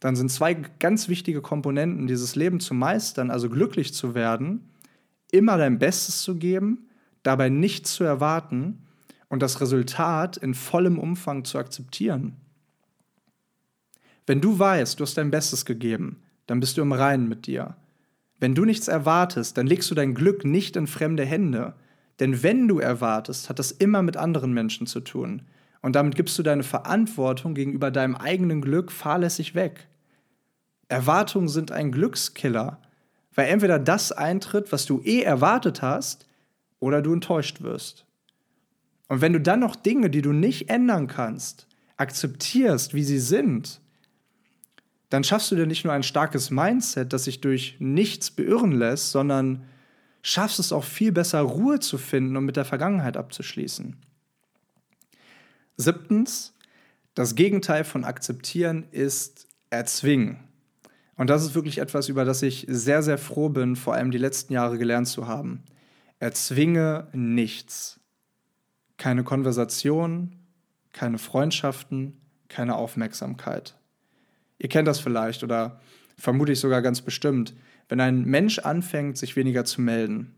dann 0.05 0.17
sind 0.17 0.31
zwei 0.31 0.53
ganz 0.53 1.09
wichtige 1.09 1.41
Komponenten, 1.41 2.07
dieses 2.07 2.37
Leben 2.37 2.61
zu 2.61 2.75
meistern, 2.75 3.31
also 3.31 3.49
glücklich 3.49 3.95
zu 3.95 4.15
werden, 4.15 4.69
immer 5.33 5.57
dein 5.57 5.79
Bestes 5.79 6.21
zu 6.21 6.37
geben, 6.37 6.91
dabei 7.23 7.49
nichts 7.49 7.95
zu 7.95 8.05
erwarten 8.05 8.83
und 9.31 9.41
das 9.41 9.63
Resultat 9.63 10.37
in 10.37 10.53
vollem 10.53 10.99
Umfang 10.99 11.47
zu 11.47 11.57
akzeptieren. 11.57 12.37
Wenn 14.27 14.43
du 14.43 14.59
weißt, 14.59 15.01
du 15.01 15.05
hast 15.05 15.17
dein 15.17 15.31
Bestes 15.31 15.65
gegeben, 15.65 16.21
dann 16.47 16.61
bist 16.61 16.77
du 16.77 16.83
im 16.83 16.93
Reinen 16.93 17.27
mit 17.27 17.47
dir. 17.47 17.75
Wenn 18.39 18.55
du 18.55 18.67
nichts 18.67 18.89
erwartest, 18.89 19.57
dann 19.57 19.67
legst 19.67 19.91
du 19.91 19.95
dein 19.95 20.13
Glück 20.13 20.45
nicht 20.45 20.77
in 20.77 20.87
fremde 20.87 21.25
Hände. 21.25 21.73
Denn 22.21 22.43
wenn 22.43 22.69
du 22.69 22.79
erwartest, 22.79 23.49
hat 23.49 23.59
das 23.59 23.73
immer 23.73 24.03
mit 24.03 24.19
anderen 24.19 24.53
Menschen 24.53 24.87
zu 24.87 25.01
tun. 25.01 25.41
Und 25.81 25.97
damit 25.97 26.15
gibst 26.15 26.39
du 26.39 26.43
deine 26.43 26.63
Verantwortung 26.63 27.55
gegenüber 27.55 27.91
deinem 27.91 28.17
eigenen 28.17 28.61
Glück 28.61 28.93
fahrlässig 28.93 29.55
weg. 29.55 29.89
Erwartungen 30.95 31.49
sind 31.49 31.73
ein 31.73 31.91
Glückskiller, 31.91 32.81
weil 33.35 33.49
entweder 33.49 33.81
das 33.81 34.13
eintritt, 34.13 34.71
was 34.71 34.87
du 34.87 35.01
eh 35.03 35.23
erwartet 35.23 35.83
hast, 35.83 36.29
oder 36.79 37.03
du 37.03 37.13
enttäuscht 37.13 37.63
wirst. 37.63 38.07
Und 39.09 39.21
wenn 39.21 39.33
du 39.33 39.41
dann 39.41 39.59
noch 39.59 39.75
Dinge, 39.75 40.09
die 40.09 40.23
du 40.23 40.33
nicht 40.33 40.71
ändern 40.71 41.09
kannst, 41.09 41.67
akzeptierst, 41.97 42.95
wie 42.95 43.03
sie 43.03 43.19
sind, 43.19 43.81
dann 45.11 45.25
schaffst 45.25 45.51
du 45.51 45.57
dir 45.57 45.67
nicht 45.67 45.85
nur 45.85 45.93
ein 45.93 46.05
starkes 46.05 46.51
Mindset, 46.51 47.13
das 47.13 47.25
sich 47.25 47.41
durch 47.41 47.75
nichts 47.81 48.31
beirren 48.31 48.71
lässt, 48.71 49.11
sondern 49.11 49.65
schaffst 50.23 50.61
es 50.61 50.73
auch 50.73 50.85
viel 50.85 51.11
besser, 51.11 51.41
Ruhe 51.41 51.81
zu 51.81 51.99
finden 51.99 52.37
und 52.37 52.45
mit 52.45 52.57
der 52.57 52.65
Vergangenheit 52.65 53.17
abzuschließen. 53.17 53.97
Siebtens, 55.77 56.55
das 57.15 57.35
Gegenteil 57.35 57.83
von 57.83 58.05
akzeptieren 58.05 58.85
ist 58.93 59.49
erzwingen. 59.71 60.39
Und 61.17 61.31
das 61.31 61.45
ist 61.45 61.55
wirklich 61.55 61.79
etwas, 61.79 62.09
über 62.09 62.25
das 62.25 62.43
ich 62.43 62.67
sehr, 62.69 63.03
sehr 63.03 63.19
froh 63.19 63.49
bin, 63.49 63.77
vor 63.77 63.95
allem 63.95 64.11
die 64.11 64.19
letzten 64.19 64.53
Jahre 64.53 64.79
gelernt 64.79 65.09
zu 65.09 65.29
haben. 65.29 65.63
Erzwinge 66.19 67.09
nichts. 67.13 68.01
Keine 68.97 69.25
Konversation, 69.25 70.37
keine 70.93 71.19
Freundschaften, 71.19 72.21
keine 72.49 72.77
Aufmerksamkeit. 72.77 73.77
Ihr 74.59 74.69
kennt 74.69 74.89
das 74.89 75.01
vielleicht 75.01 75.43
oder 75.43 75.81
vermute 76.17 76.53
ich 76.53 76.61
sogar 76.61 76.83
ganz 76.83 77.03
bestimmt, 77.03 77.55
wenn 77.89 78.01
ein 78.01 78.25
Mensch 78.25 78.61
anfängt, 78.61 79.19
sich 79.19 79.37
weniger 79.37 79.65
zu 79.65 79.81
melden. 79.81 80.35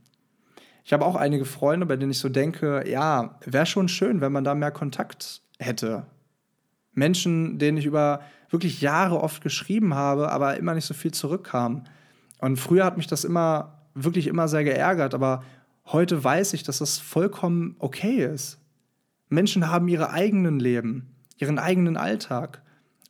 Ich 0.84 0.92
habe 0.92 1.04
auch 1.04 1.16
einige 1.16 1.44
Freunde, 1.44 1.86
bei 1.86 1.96
denen 1.96 2.12
ich 2.12 2.18
so 2.18 2.28
denke, 2.28 2.88
ja, 2.88 3.38
wäre 3.44 3.66
schon 3.66 3.88
schön, 3.88 4.20
wenn 4.20 4.32
man 4.32 4.44
da 4.44 4.54
mehr 4.54 4.70
Kontakt 4.70 5.42
hätte. 5.58 6.06
Menschen, 6.92 7.58
denen 7.58 7.78
ich 7.78 7.86
über 7.86 8.20
wirklich 8.50 8.80
Jahre 8.80 9.20
oft 9.20 9.42
geschrieben 9.42 9.94
habe, 9.94 10.30
aber 10.30 10.56
immer 10.56 10.74
nicht 10.74 10.84
so 10.84 10.94
viel 10.94 11.12
zurückkam. 11.12 11.84
Und 12.38 12.56
früher 12.56 12.84
hat 12.84 12.96
mich 12.96 13.06
das 13.06 13.24
immer, 13.24 13.82
wirklich 13.94 14.26
immer 14.26 14.48
sehr 14.48 14.64
geärgert, 14.64 15.14
aber 15.14 15.42
heute 15.86 16.22
weiß 16.22 16.52
ich, 16.54 16.62
dass 16.62 16.78
das 16.78 16.98
vollkommen 16.98 17.76
okay 17.78 18.24
ist. 18.24 18.58
Menschen 19.28 19.68
haben 19.68 19.88
ihre 19.88 20.10
eigenen 20.10 20.60
Leben, 20.60 21.14
ihren 21.38 21.58
eigenen 21.58 21.96
Alltag. 21.96 22.62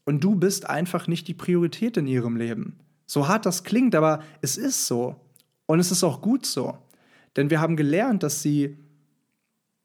Und 0.04 0.22
du 0.22 0.36
bist 0.36 0.70
einfach 0.70 1.08
nicht 1.08 1.28
die 1.28 1.34
Priorität 1.34 1.96
in 1.96 2.06
ihrem 2.06 2.36
Leben. 2.36 2.78
So 3.06 3.28
hart 3.28 3.44
das 3.44 3.64
klingt, 3.64 3.94
aber 3.94 4.22
es 4.40 4.56
ist 4.56 4.86
so. 4.86 5.16
Und 5.66 5.80
es 5.80 5.90
ist 5.90 6.04
auch 6.04 6.22
gut 6.22 6.46
so. 6.46 6.78
Denn 7.36 7.50
wir 7.50 7.60
haben 7.60 7.76
gelernt, 7.76 8.22
dass 8.22 8.40
sie, 8.40 8.76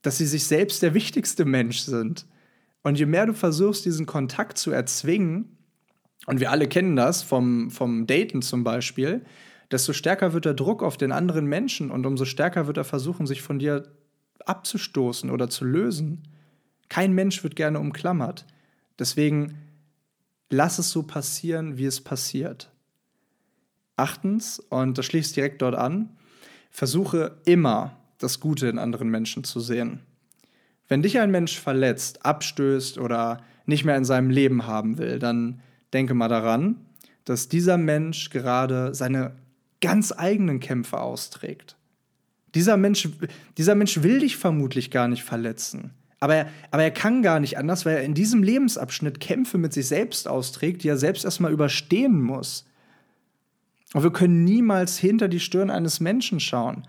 dass 0.02 0.18
sie 0.18 0.28
sich 0.28 0.46
selbst 0.46 0.82
der 0.82 0.94
wichtigste 0.94 1.44
Mensch 1.44 1.80
sind. 1.80 2.26
Und 2.84 2.98
je 2.98 3.06
mehr 3.06 3.26
du 3.26 3.34
versuchst, 3.34 3.86
diesen 3.86 4.06
Kontakt 4.06 4.58
zu 4.58 4.72
erzwingen, 4.72 5.58
und 6.28 6.40
wir 6.40 6.52
alle 6.52 6.68
kennen 6.68 6.96
das 6.96 7.24
vom, 7.24 7.72
vom 7.72 8.08
Daten 8.08 8.42
zum 8.42 8.64
Beispiel, 8.64 9.26
desto 9.72 9.94
stärker 9.94 10.34
wird 10.34 10.46
der 10.46 10.54
Druck 10.54 10.84
auf 10.84 10.98
den 10.98 11.12
anderen 11.12 11.46
Menschen 11.46 11.92
und 11.92 12.06
umso 12.06 12.26
stärker 12.26 12.68
wird 12.68 12.78
er 12.78 12.84
versuchen, 12.84 13.26
sich 13.26 13.42
von 13.42 13.58
dir 13.58 13.84
abzustoßen 14.46 15.30
oder 15.30 15.50
zu 15.50 15.66
lösen. 15.66 16.24
Kein 16.90 17.14
Mensch 17.14 17.44
wird 17.44 17.56
gerne 17.56 17.80
umklammert. 17.80 18.46
Deswegen 19.00 19.58
lass 20.50 20.78
es 20.78 20.92
so 20.92 21.04
passieren, 21.04 21.78
wie 21.78 21.86
es 21.86 22.02
passiert. 22.02 22.72
Achtens, 23.96 24.60
und 24.60 24.98
das 24.98 25.06
schließt 25.06 25.36
direkt 25.36 25.62
dort 25.62 25.76
an, 25.76 26.18
versuche 26.70 27.38
immer 27.46 27.98
das 28.18 28.40
Gute 28.40 28.68
in 28.68 28.78
anderen 28.78 29.10
Menschen 29.10 29.44
zu 29.44 29.60
sehen. 29.60 30.02
Wenn 30.92 31.02
dich 31.02 31.18
ein 31.20 31.32
Mensch 31.32 31.58
verletzt, 31.58 32.26
abstößt 32.26 32.98
oder 32.98 33.38
nicht 33.66 33.86
mehr 33.86 33.96
in 33.96 34.04
seinem 34.04 34.30
Leben 34.30 34.68
haben 34.68 34.98
will, 34.98 35.20
dann 35.20 35.62
denke 35.94 36.14
mal 36.14 36.28
daran, 36.28 36.82
dass 37.24 37.48
dieser 37.48 37.78
Mensch 37.78 38.30
gerade 38.30 38.94
seine 38.94 39.32
ganz 39.80 40.12
eigenen 40.12 40.60
Kämpfe 40.60 41.00
austrägt. 41.00 41.78
Dieser 42.56 42.76
Mensch, 42.76 43.08
dieser 43.58 43.74
Mensch 43.74 44.04
will 44.04 44.20
dich 44.20 44.36
vermutlich 44.36 44.92
gar 44.92 45.08
nicht 45.08 45.24
verletzen. 45.24 45.92
Aber 46.20 46.36
er, 46.36 46.50
aber 46.72 46.84
er 46.84 46.92
kann 46.92 47.22
gar 47.22 47.40
nicht 47.40 47.58
anders, 47.58 47.86
weil 47.86 47.96
er 47.96 48.04
in 48.04 48.14
diesem 48.14 48.44
Lebensabschnitt 48.44 49.22
Kämpfe 49.22 49.58
mit 49.58 49.72
sich 49.72 49.88
selbst 49.88 50.28
austrägt, 50.28 50.84
die 50.84 50.90
er 50.90 50.98
selbst 50.98 51.24
erstmal 51.24 51.54
überstehen 51.54 52.22
muss. 52.22 52.66
Und 53.94 54.04
wir 54.04 54.12
können 54.12 54.44
niemals 54.44 54.98
hinter 54.98 55.30
die 55.30 55.40
Stirn 55.40 55.70
eines 55.70 56.02
Menschen 56.02 56.42
schauen. 56.42 56.84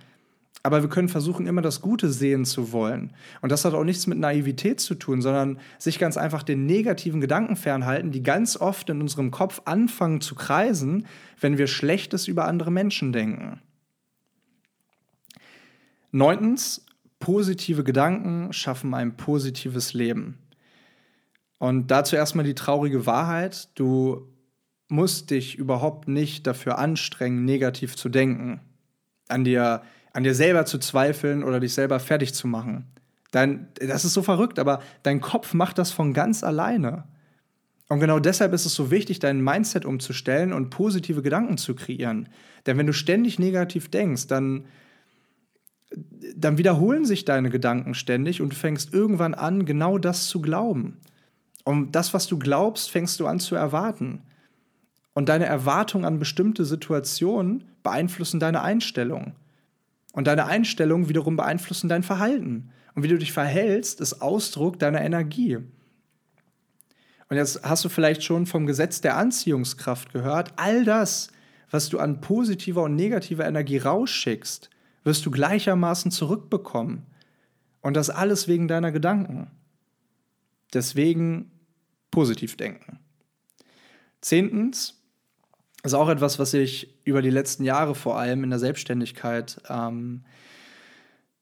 Aber 0.64 0.82
wir 0.82 0.88
können 0.88 1.08
versuchen, 1.08 1.46
immer 1.46 1.62
das 1.62 1.80
Gute 1.80 2.08
sehen 2.10 2.44
zu 2.44 2.70
wollen. 2.70 3.12
Und 3.40 3.50
das 3.50 3.64
hat 3.64 3.74
auch 3.74 3.82
nichts 3.82 4.06
mit 4.06 4.18
Naivität 4.18 4.78
zu 4.78 4.94
tun, 4.94 5.20
sondern 5.20 5.58
sich 5.78 5.98
ganz 5.98 6.16
einfach 6.16 6.44
den 6.44 6.66
negativen 6.66 7.20
Gedanken 7.20 7.56
fernhalten, 7.56 8.12
die 8.12 8.22
ganz 8.22 8.56
oft 8.56 8.88
in 8.88 9.00
unserem 9.00 9.32
Kopf 9.32 9.62
anfangen 9.64 10.20
zu 10.20 10.36
kreisen, 10.36 11.06
wenn 11.40 11.58
wir 11.58 11.66
Schlechtes 11.66 12.28
über 12.28 12.46
andere 12.46 12.70
Menschen 12.70 13.12
denken. 13.12 13.60
Neuntens, 16.12 16.86
positive 17.18 17.82
Gedanken 17.82 18.52
schaffen 18.52 18.94
ein 18.94 19.16
positives 19.16 19.94
Leben. 19.94 20.38
Und 21.58 21.90
dazu 21.90 22.16
erstmal 22.16 22.44
die 22.44 22.54
traurige 22.54 23.06
Wahrheit, 23.06 23.68
du 23.76 24.28
musst 24.88 25.30
dich 25.30 25.56
überhaupt 25.56 26.06
nicht 26.06 26.46
dafür 26.46 26.78
anstrengen, 26.78 27.44
negativ 27.44 27.96
zu 27.96 28.08
denken, 28.08 28.60
an 29.28 29.44
dir, 29.44 29.82
an 30.12 30.24
dir 30.24 30.34
selber 30.34 30.66
zu 30.66 30.78
zweifeln 30.78 31.42
oder 31.42 31.60
dich 31.60 31.74
selber 31.74 32.00
fertig 32.00 32.34
zu 32.34 32.46
machen. 32.46 32.86
Dein, 33.30 33.68
das 33.74 34.04
ist 34.04 34.12
so 34.12 34.22
verrückt, 34.22 34.58
aber 34.58 34.82
dein 35.02 35.20
Kopf 35.20 35.54
macht 35.54 35.78
das 35.78 35.90
von 35.90 36.12
ganz 36.12 36.44
alleine. 36.44 37.04
Und 37.88 38.00
genau 38.00 38.18
deshalb 38.18 38.52
ist 38.52 38.66
es 38.66 38.74
so 38.74 38.90
wichtig, 38.90 39.18
dein 39.18 39.42
Mindset 39.42 39.84
umzustellen 39.84 40.52
und 40.52 40.70
positive 40.70 41.22
Gedanken 41.22 41.56
zu 41.58 41.74
kreieren. 41.74 42.28
Denn 42.66 42.78
wenn 42.78 42.86
du 42.86 42.92
ständig 42.92 43.38
negativ 43.38 43.90
denkst, 43.90 44.26
dann 44.26 44.64
dann 46.36 46.58
wiederholen 46.58 47.04
sich 47.04 47.24
deine 47.24 47.50
Gedanken 47.50 47.94
ständig 47.94 48.40
und 48.40 48.52
du 48.52 48.56
fängst 48.56 48.94
irgendwann 48.94 49.34
an, 49.34 49.64
genau 49.64 49.98
das 49.98 50.26
zu 50.26 50.40
glauben. 50.40 50.98
Und 51.64 51.92
das, 51.92 52.14
was 52.14 52.26
du 52.26 52.38
glaubst, 52.38 52.90
fängst 52.90 53.20
du 53.20 53.26
an 53.26 53.40
zu 53.40 53.54
erwarten. 53.54 54.22
Und 55.14 55.28
deine 55.28 55.46
Erwartungen 55.46 56.04
an 56.04 56.18
bestimmte 56.18 56.64
Situationen 56.64 57.64
beeinflussen 57.82 58.40
deine 58.40 58.62
Einstellung. 58.62 59.34
Und 60.12 60.26
deine 60.26 60.46
Einstellung 60.46 61.08
wiederum 61.08 61.36
beeinflussen 61.36 61.88
dein 61.88 62.02
Verhalten. 62.02 62.70
Und 62.94 63.02
wie 63.02 63.08
du 63.08 63.18
dich 63.18 63.32
verhältst, 63.32 64.00
ist 64.00 64.20
Ausdruck 64.20 64.78
deiner 64.78 65.00
Energie. 65.00 65.56
Und 65.56 67.36
jetzt 67.36 67.64
hast 67.64 67.82
du 67.84 67.88
vielleicht 67.88 68.22
schon 68.22 68.44
vom 68.44 68.66
Gesetz 68.66 69.00
der 69.00 69.16
Anziehungskraft 69.16 70.12
gehört. 70.12 70.52
All 70.56 70.84
das, 70.84 71.28
was 71.70 71.88
du 71.88 71.98
an 71.98 72.20
positiver 72.20 72.82
und 72.82 72.94
negativer 72.94 73.46
Energie 73.46 73.78
rausschickst, 73.78 74.68
wirst 75.02 75.24
du 75.24 75.30
gleichermaßen 75.30 76.10
zurückbekommen. 76.10 77.06
Und 77.80 77.94
das 77.94 78.10
alles 78.10 78.48
wegen 78.48 78.68
deiner 78.68 78.92
Gedanken. 78.92 79.50
Deswegen 80.74 81.50
positiv 82.10 82.56
denken. 82.56 82.98
Zehntens, 84.20 85.01
ist 85.82 85.94
auch 85.94 86.08
etwas, 86.08 86.38
was 86.38 86.54
ich 86.54 86.94
über 87.04 87.22
die 87.22 87.30
letzten 87.30 87.64
Jahre 87.64 87.94
vor 87.94 88.18
allem 88.18 88.44
in 88.44 88.50
der 88.50 88.58
Selbstständigkeit 88.58 89.60
ähm, 89.68 90.24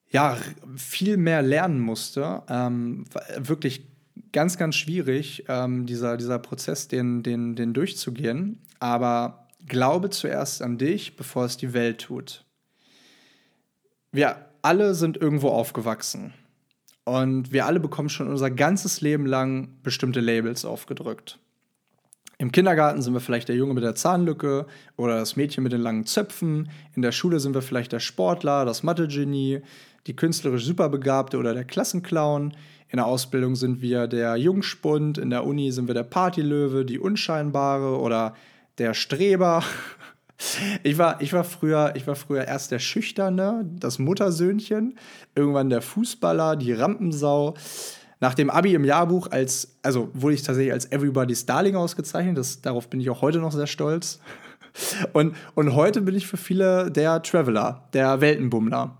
ja, 0.08 0.36
viel 0.76 1.16
mehr 1.16 1.42
lernen 1.42 1.80
musste. 1.80 2.42
Ähm, 2.48 3.04
wirklich 3.36 3.86
ganz, 4.32 4.56
ganz 4.56 4.76
schwierig, 4.76 5.44
ähm, 5.48 5.86
dieser, 5.86 6.16
dieser 6.16 6.38
Prozess, 6.38 6.88
den, 6.88 7.22
den, 7.22 7.54
den 7.54 7.74
durchzugehen. 7.74 8.60
Aber 8.78 9.46
glaube 9.66 10.10
zuerst 10.10 10.62
an 10.62 10.78
dich, 10.78 11.16
bevor 11.16 11.44
es 11.44 11.56
die 11.56 11.72
Welt 11.74 12.00
tut. 12.00 12.44
Wir 14.12 14.46
alle 14.62 14.94
sind 14.94 15.16
irgendwo 15.16 15.48
aufgewachsen. 15.48 16.34
Und 17.04 17.52
wir 17.52 17.66
alle 17.66 17.80
bekommen 17.80 18.08
schon 18.08 18.28
unser 18.28 18.50
ganzes 18.50 19.00
Leben 19.00 19.26
lang 19.26 19.80
bestimmte 19.82 20.20
Labels 20.20 20.64
aufgedrückt. 20.64 21.38
Im 22.40 22.52
Kindergarten 22.52 23.02
sind 23.02 23.12
wir 23.12 23.20
vielleicht 23.20 23.50
der 23.50 23.56
Junge 23.56 23.74
mit 23.74 23.84
der 23.84 23.94
Zahnlücke 23.94 24.64
oder 24.96 25.18
das 25.18 25.36
Mädchen 25.36 25.62
mit 25.62 25.74
den 25.74 25.82
langen 25.82 26.06
Zöpfen. 26.06 26.70
In 26.96 27.02
der 27.02 27.12
Schule 27.12 27.38
sind 27.38 27.52
wir 27.52 27.60
vielleicht 27.60 27.92
der 27.92 28.00
Sportler, 28.00 28.64
das 28.64 28.82
Mathe-Genie, 28.82 29.60
die 30.06 30.16
künstlerisch 30.16 30.64
Superbegabte 30.64 31.36
oder 31.36 31.52
der 31.52 31.64
Klassenclown. 31.64 32.54
In 32.88 32.96
der 32.96 33.04
Ausbildung 33.04 33.56
sind 33.56 33.82
wir 33.82 34.06
der 34.06 34.36
Jungspund, 34.36 35.18
in 35.18 35.28
der 35.28 35.44
Uni 35.44 35.70
sind 35.70 35.86
wir 35.86 35.92
der 35.92 36.02
Partylöwe, 36.02 36.86
die 36.86 36.98
Unscheinbare 36.98 38.00
oder 38.00 38.34
der 38.78 38.94
Streber. 38.94 39.62
Ich 40.82 40.96
war, 40.96 41.20
ich, 41.20 41.34
war 41.34 41.44
früher, 41.44 41.92
ich 41.96 42.06
war 42.06 42.14
früher 42.14 42.48
erst 42.48 42.70
der 42.70 42.78
Schüchterne, 42.78 43.68
das 43.78 43.98
Muttersöhnchen, 43.98 44.98
irgendwann 45.34 45.68
der 45.68 45.82
Fußballer, 45.82 46.56
die 46.56 46.72
Rampensau. 46.72 47.56
Nach 48.20 48.34
dem 48.34 48.50
Abi 48.50 48.74
im 48.74 48.84
Jahrbuch 48.84 49.30
als, 49.30 49.76
also 49.82 50.10
wurde 50.12 50.34
ich 50.34 50.42
tatsächlich 50.42 50.72
als 50.72 50.92
Everybody's 50.92 51.46
Darling 51.46 51.74
ausgezeichnet. 51.74 52.36
Das, 52.36 52.60
darauf 52.60 52.88
bin 52.88 53.00
ich 53.00 53.08
auch 53.08 53.22
heute 53.22 53.38
noch 53.38 53.52
sehr 53.52 53.66
stolz. 53.66 54.20
Und, 55.12 55.34
und 55.54 55.74
heute 55.74 56.02
bin 56.02 56.14
ich 56.14 56.26
für 56.26 56.36
viele 56.36 56.90
der 56.92 57.22
Traveler, 57.22 57.88
der 57.92 58.20
Weltenbummler. 58.20 58.96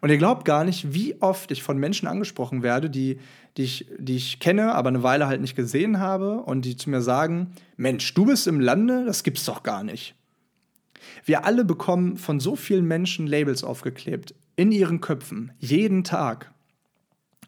Und 0.00 0.10
ihr 0.10 0.18
glaubt 0.18 0.44
gar 0.44 0.64
nicht, 0.64 0.94
wie 0.94 1.20
oft 1.20 1.52
ich 1.52 1.62
von 1.62 1.78
Menschen 1.78 2.08
angesprochen 2.08 2.64
werde, 2.64 2.90
die, 2.90 3.20
die, 3.56 3.62
ich, 3.62 3.86
die 3.98 4.16
ich 4.16 4.40
kenne, 4.40 4.74
aber 4.74 4.88
eine 4.88 5.04
Weile 5.04 5.28
halt 5.28 5.40
nicht 5.40 5.54
gesehen 5.54 6.00
habe 6.00 6.38
und 6.38 6.64
die 6.64 6.76
zu 6.76 6.90
mir 6.90 7.02
sagen: 7.02 7.52
Mensch, 7.76 8.12
du 8.14 8.26
bist 8.26 8.48
im 8.48 8.58
Lande, 8.58 9.04
das 9.04 9.22
gibt's 9.22 9.44
doch 9.44 9.62
gar 9.62 9.84
nicht. 9.84 10.16
Wir 11.24 11.44
alle 11.44 11.64
bekommen 11.64 12.16
von 12.16 12.40
so 12.40 12.56
vielen 12.56 12.86
Menschen 12.86 13.26
Labels 13.26 13.62
aufgeklebt, 13.62 14.34
in 14.56 14.72
ihren 14.72 15.00
Köpfen, 15.00 15.52
jeden 15.58 16.02
Tag. 16.02 16.52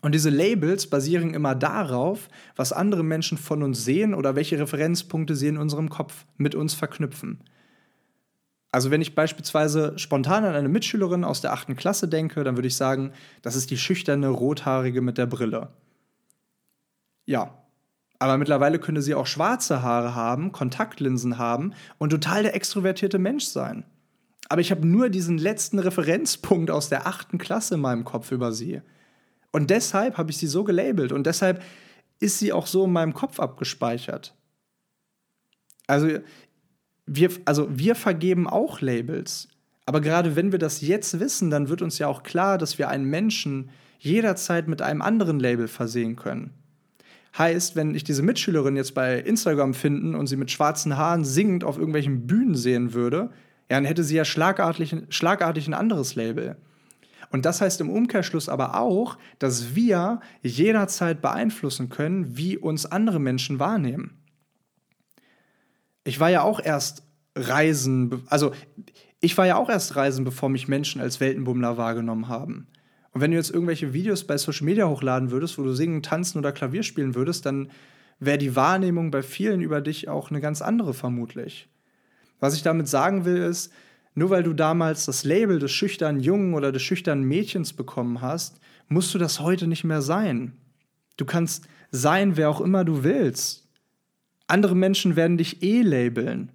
Und 0.04 0.14
diese 0.14 0.28
Labels 0.28 0.86
basieren 0.86 1.32
immer 1.32 1.54
darauf, 1.54 2.28
was 2.56 2.74
andere 2.74 3.02
Menschen 3.02 3.38
von 3.38 3.62
uns 3.62 3.86
sehen 3.86 4.12
oder 4.12 4.36
welche 4.36 4.58
Referenzpunkte 4.58 5.34
sie 5.34 5.48
in 5.48 5.56
unserem 5.56 5.88
Kopf 5.88 6.26
mit 6.36 6.54
uns 6.54 6.74
verknüpfen. 6.74 7.40
Also 8.70 8.90
wenn 8.90 9.00
ich 9.00 9.14
beispielsweise 9.14 9.98
spontan 9.98 10.44
an 10.44 10.54
eine 10.54 10.68
Mitschülerin 10.68 11.24
aus 11.24 11.40
der 11.40 11.54
achten 11.54 11.74
Klasse 11.74 12.06
denke, 12.06 12.44
dann 12.44 12.58
würde 12.58 12.68
ich 12.68 12.76
sagen, 12.76 13.12
das 13.40 13.56
ist 13.56 13.70
die 13.70 13.78
schüchterne 13.78 14.28
Rothaarige 14.28 15.00
mit 15.00 15.16
der 15.16 15.24
Brille. 15.24 15.70
Ja, 17.24 17.64
aber 18.18 18.36
mittlerweile 18.36 18.78
könnte 18.78 19.00
sie 19.00 19.14
auch 19.14 19.26
schwarze 19.26 19.80
Haare 19.80 20.14
haben, 20.14 20.52
Kontaktlinsen 20.52 21.38
haben 21.38 21.72
und 21.96 22.10
total 22.10 22.42
der 22.42 22.54
extrovertierte 22.54 23.18
Mensch 23.18 23.46
sein. 23.46 23.84
Aber 24.50 24.60
ich 24.60 24.70
habe 24.70 24.86
nur 24.86 25.08
diesen 25.08 25.38
letzten 25.38 25.78
Referenzpunkt 25.78 26.70
aus 26.70 26.90
der 26.90 27.06
achten 27.06 27.38
Klasse 27.38 27.76
in 27.76 27.80
meinem 27.80 28.04
Kopf 28.04 28.32
über 28.32 28.52
sie. 28.52 28.82
Und 29.54 29.70
deshalb 29.70 30.18
habe 30.18 30.32
ich 30.32 30.38
sie 30.38 30.48
so 30.48 30.64
gelabelt 30.64 31.12
und 31.12 31.28
deshalb 31.28 31.62
ist 32.18 32.40
sie 32.40 32.52
auch 32.52 32.66
so 32.66 32.86
in 32.86 32.90
meinem 32.90 33.14
Kopf 33.14 33.38
abgespeichert. 33.38 34.34
Also 35.86 36.08
wir, 37.06 37.30
also 37.44 37.68
wir 37.70 37.94
vergeben 37.94 38.48
auch 38.48 38.80
Labels. 38.80 39.46
Aber 39.86 40.00
gerade 40.00 40.34
wenn 40.34 40.50
wir 40.50 40.58
das 40.58 40.80
jetzt 40.80 41.20
wissen, 41.20 41.50
dann 41.50 41.68
wird 41.68 41.82
uns 41.82 42.00
ja 42.00 42.08
auch 42.08 42.24
klar, 42.24 42.58
dass 42.58 42.78
wir 42.78 42.88
einen 42.88 43.04
Menschen 43.04 43.70
jederzeit 44.00 44.66
mit 44.66 44.82
einem 44.82 45.02
anderen 45.02 45.38
Label 45.38 45.68
versehen 45.68 46.16
können. 46.16 46.50
Heißt, 47.38 47.76
wenn 47.76 47.94
ich 47.94 48.02
diese 48.02 48.24
Mitschülerin 48.24 48.74
jetzt 48.74 48.94
bei 48.94 49.20
Instagram 49.20 49.72
finden 49.72 50.16
und 50.16 50.26
sie 50.26 50.36
mit 50.36 50.50
schwarzen 50.50 50.96
Haaren 50.96 51.24
singend 51.24 51.62
auf 51.62 51.76
irgendwelchen 51.78 52.26
Bühnen 52.26 52.56
sehen 52.56 52.92
würde, 52.92 53.30
ja, 53.70 53.76
dann 53.76 53.84
hätte 53.84 54.02
sie 54.02 54.16
ja 54.16 54.24
schlagartig, 54.24 54.96
schlagartig 55.10 55.68
ein 55.68 55.74
anderes 55.74 56.16
Label. 56.16 56.56
Und 57.30 57.44
das 57.44 57.60
heißt 57.60 57.80
im 57.80 57.90
Umkehrschluss 57.90 58.48
aber 58.48 58.78
auch, 58.78 59.18
dass 59.38 59.74
wir 59.74 60.20
jederzeit 60.42 61.22
beeinflussen 61.22 61.88
können, 61.88 62.36
wie 62.36 62.56
uns 62.56 62.86
andere 62.86 63.20
Menschen 63.20 63.58
wahrnehmen. 63.58 64.22
Ich 66.04 66.20
war 66.20 66.30
ja 66.30 66.42
auch 66.42 66.60
erst 66.60 67.02
Reisen, 67.36 68.22
also 68.26 68.52
ich 69.20 69.36
war 69.38 69.46
ja 69.46 69.56
auch 69.56 69.70
erst 69.70 69.96
Reisen, 69.96 70.24
bevor 70.24 70.48
mich 70.48 70.68
Menschen 70.68 71.00
als 71.00 71.18
Weltenbummler 71.18 71.76
wahrgenommen 71.76 72.28
haben. 72.28 72.68
Und 73.12 73.20
wenn 73.20 73.30
du 73.30 73.36
jetzt 73.36 73.50
irgendwelche 73.50 73.92
Videos 73.92 74.24
bei 74.24 74.36
Social 74.36 74.64
Media 74.64 74.88
hochladen 74.88 75.30
würdest, 75.30 75.56
wo 75.56 75.62
du 75.62 75.72
singen, 75.72 76.02
tanzen 76.02 76.38
oder 76.38 76.52
Klavier 76.52 76.82
spielen 76.82 77.14
würdest, 77.14 77.46
dann 77.46 77.70
wäre 78.18 78.38
die 78.38 78.56
Wahrnehmung 78.56 79.10
bei 79.10 79.22
vielen 79.22 79.60
über 79.60 79.80
dich 79.80 80.08
auch 80.08 80.30
eine 80.30 80.40
ganz 80.40 80.62
andere 80.62 80.94
vermutlich. 80.94 81.68
Was 82.40 82.54
ich 82.54 82.62
damit 82.62 82.88
sagen 82.88 83.24
will, 83.24 83.36
ist, 83.36 83.72
nur 84.14 84.30
weil 84.30 84.42
du 84.42 84.52
damals 84.52 85.06
das 85.06 85.24
Label 85.24 85.58
des 85.58 85.72
schüchternen 85.72 86.20
Jungen 86.20 86.54
oder 86.54 86.72
des 86.72 86.82
schüchternen 86.82 87.24
Mädchens 87.24 87.72
bekommen 87.72 88.20
hast, 88.20 88.60
musst 88.88 89.12
du 89.14 89.18
das 89.18 89.40
heute 89.40 89.66
nicht 89.66 89.84
mehr 89.84 90.02
sein. 90.02 90.52
Du 91.16 91.24
kannst 91.24 91.66
sein, 91.90 92.36
wer 92.36 92.50
auch 92.50 92.60
immer 92.60 92.84
du 92.84 93.02
willst. 93.02 93.68
Andere 94.46 94.76
Menschen 94.76 95.16
werden 95.16 95.38
dich 95.38 95.62
eh 95.62 95.82
labeln. 95.82 96.50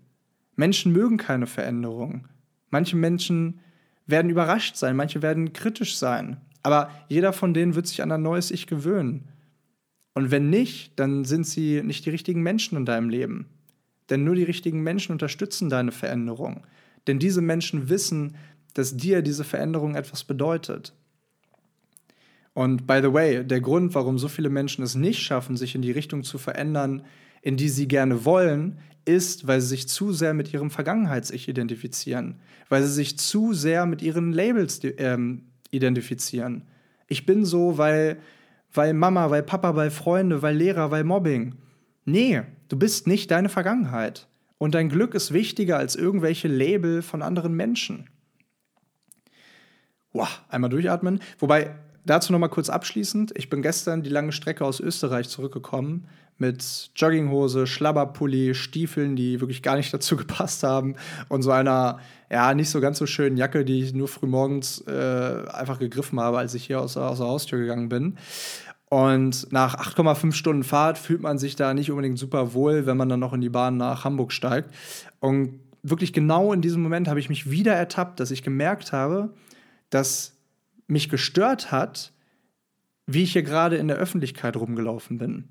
Menschen 0.56 0.92
mögen 0.92 1.18
keine 1.18 1.48
Veränderung. 1.48 2.28
Manche 2.70 2.96
Menschen 2.96 3.60
werden 4.06 4.30
überrascht 4.30 4.76
sein, 4.76 4.96
manche 4.96 5.22
werden 5.22 5.54
kritisch 5.54 5.98
sein. 5.98 6.38
Aber 6.62 6.92
jeder 7.08 7.34
von 7.34 7.54
denen 7.54 7.76
wird 7.76 7.88
sich 7.88 8.02
an 8.04 8.12
ein 8.12 8.22
neues 8.22 8.52
Ich 8.52 8.68
gewöhnen. 8.68 9.30
Und 10.14 10.32
wenn 10.32 10.50
nicht, 10.50 11.00
dann 11.00 11.24
sind 11.24 11.48
sie 11.48 11.82
nicht 11.84 12.06
die 12.06 12.10
richtigen 12.10 12.42
Menschen 12.42 12.78
in 12.78 12.86
deinem 12.86 13.10
Leben. 13.10 13.46
Denn 14.10 14.24
nur 14.24 14.36
die 14.36 14.44
richtigen 14.44 14.82
Menschen 14.82 15.14
unterstützen 15.14 15.70
deine 15.70 15.92
Veränderung. 15.92 16.66
Denn 17.08 17.20
diese 17.20 17.42
Menschen 17.42 17.90
wissen, 17.90 18.36
dass 18.74 18.96
dir 18.96 19.22
diese 19.22 19.44
Veränderung 19.44 19.96
etwas 19.96 20.24
bedeutet. 20.24 20.94
Und 22.54 22.88
by 22.88 23.00
the 23.02 23.14
way, 23.14 23.44
der 23.44 23.62
Grund, 23.62 23.96
warum 23.96 24.18
so 24.18 24.28
viele 24.28 24.50
Menschen 24.50 24.84
es 24.84 24.96
nicht 24.96 25.20
schaffen, 25.20 25.56
sich 25.56 25.76
in 25.76 25.82
die 25.82 25.92
Richtung 25.92 26.24
zu 26.24 26.38
verändern, 26.38 27.04
in 27.42 27.58
die 27.58 27.70
sie 27.70 27.88
gerne 27.88 28.26
wollen, 28.26 28.80
ist, 29.06 29.48
weil 29.48 29.62
sie 29.62 29.68
sich 29.68 29.88
zu 29.88 30.12
sehr 30.12 30.34
mit 30.34 30.54
ihrem 30.54 30.70
Vergangenheits-Ich 30.70 31.48
identifizieren, 31.48 32.40
weil 32.68 32.84
sie 32.84 32.94
sich 32.94 33.18
zu 33.18 33.54
sehr 33.54 33.86
mit 33.86 34.02
ihren 34.02 34.34
Labels 34.34 34.82
ähm, 34.98 35.44
identifizieren. 35.72 36.64
Ich 37.08 37.26
bin 37.26 37.46
so, 37.46 37.78
weil, 37.78 38.20
weil 38.74 38.94
Mama, 38.94 39.30
weil 39.30 39.44
Papa, 39.44 39.76
weil 39.76 39.90
Freunde, 39.90 40.42
weil 40.42 40.56
Lehrer, 40.56 40.92
weil 40.92 41.04
Mobbing. 41.04 41.56
Nee, 42.06 42.42
du 42.68 42.78
bist 42.78 43.08
nicht 43.08 43.32
deine 43.32 43.50
Vergangenheit. 43.50 44.28
Und 44.60 44.76
dein 44.76 44.90
Glück 44.90 45.16
ist 45.16 45.34
wichtiger 45.34 45.78
als 45.78 45.96
irgendwelche 45.96 46.48
Label 46.48 47.02
von 47.02 47.24
anderen 47.24 47.54
Menschen. 47.54 48.10
Wow, 50.14 50.42
einmal 50.50 50.70
durchatmen. 50.70 51.22
Wobei, 51.40 51.76
dazu 52.06 52.32
noch 52.32 52.40
mal 52.40 52.50
kurz 52.50 52.70
abschließend. 52.70 53.32
Ich 53.38 53.50
bin 53.50 53.62
gestern 53.62 54.04
die 54.04 54.10
lange 54.10 54.34
Strecke 54.34 54.66
aus 54.66 54.80
Österreich 54.80 55.30
zurückgekommen 55.30 56.08
mit 56.38 56.92
Jogginghose, 56.96 57.68
Schlabberpulli, 57.68 58.54
Stiefeln, 58.54 59.16
die 59.16 59.40
wirklich 59.40 59.62
gar 59.62 59.78
nicht 59.78 59.94
dazu 59.94 60.18
gepasst 60.18 60.64
haben 60.64 60.96
und 61.30 61.42
so 61.42 61.52
einer, 61.52 62.00
ja, 62.30 62.54
nicht 62.54 62.70
so 62.70 62.82
ganz 62.82 62.98
so 62.98 63.06
schönen 63.06 63.38
Jacke, 63.38 63.64
die 63.64 63.84
ich 63.84 63.94
nur 63.94 64.08
frühmorgens 64.08 64.84
äh, 64.88 65.46
einfach 65.52 65.80
gegriffen 65.80 66.20
habe, 66.20 66.38
als 66.38 66.54
ich 66.54 66.66
hier 66.66 66.82
aus, 66.82 66.98
aus 66.98 67.20
der 67.20 67.28
Haustür 67.28 67.60
gegangen 67.60 67.90
bin. 67.90 68.18
Und 68.90 69.52
nach 69.52 69.76
8,5 69.76 70.32
Stunden 70.32 70.64
Fahrt 70.64 70.98
fühlt 70.98 71.22
man 71.22 71.38
sich 71.38 71.56
da 71.56 71.76
nicht 71.76 71.92
unbedingt 71.92 72.18
super 72.18 72.54
wohl, 72.54 72.88
wenn 72.88 72.98
man 72.98 73.08
dann 73.08 73.20
noch 73.20 73.34
in 73.34 73.42
die 73.42 73.50
Bahn 73.50 73.78
nach 73.78 74.04
Hamburg 74.04 74.32
steigt. 74.32 74.74
Und 75.20 75.60
wirklich 75.84 76.12
genau 76.12 76.52
in 76.54 76.62
diesem 76.62 76.82
Moment 76.82 77.08
habe 77.08 77.20
ich 77.20 77.30
mich 77.30 77.52
wieder 77.52 77.74
ertappt, 77.74 78.20
dass 78.20 78.32
ich 78.32 78.42
gemerkt 78.42 78.92
habe, 78.92 79.34
dass 79.92 80.36
mich 80.88 81.10
gestört 81.10 81.72
hat, 81.72 82.14
wie 83.06 83.24
ich 83.24 83.34
hier 83.34 83.44
gerade 83.44 83.78
in 83.78 83.88
der 83.88 83.98
Öffentlichkeit 83.98 84.58
rumgelaufen 84.58 85.20
bin. 85.20 85.50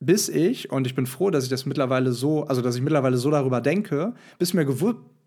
Bis 0.00 0.28
ich, 0.28 0.70
und 0.70 0.86
ich 0.86 0.94
bin 0.94 1.06
froh, 1.06 1.30
dass 1.30 1.44
ich 1.44 1.50
das 1.50 1.64
mittlerweile 1.64 2.12
so, 2.12 2.44
also 2.44 2.60
dass 2.60 2.76
ich 2.76 2.82
mittlerweile 2.82 3.16
so 3.16 3.30
darüber 3.30 3.60
denke, 3.60 4.14
bis 4.38 4.52
mir, 4.52 4.66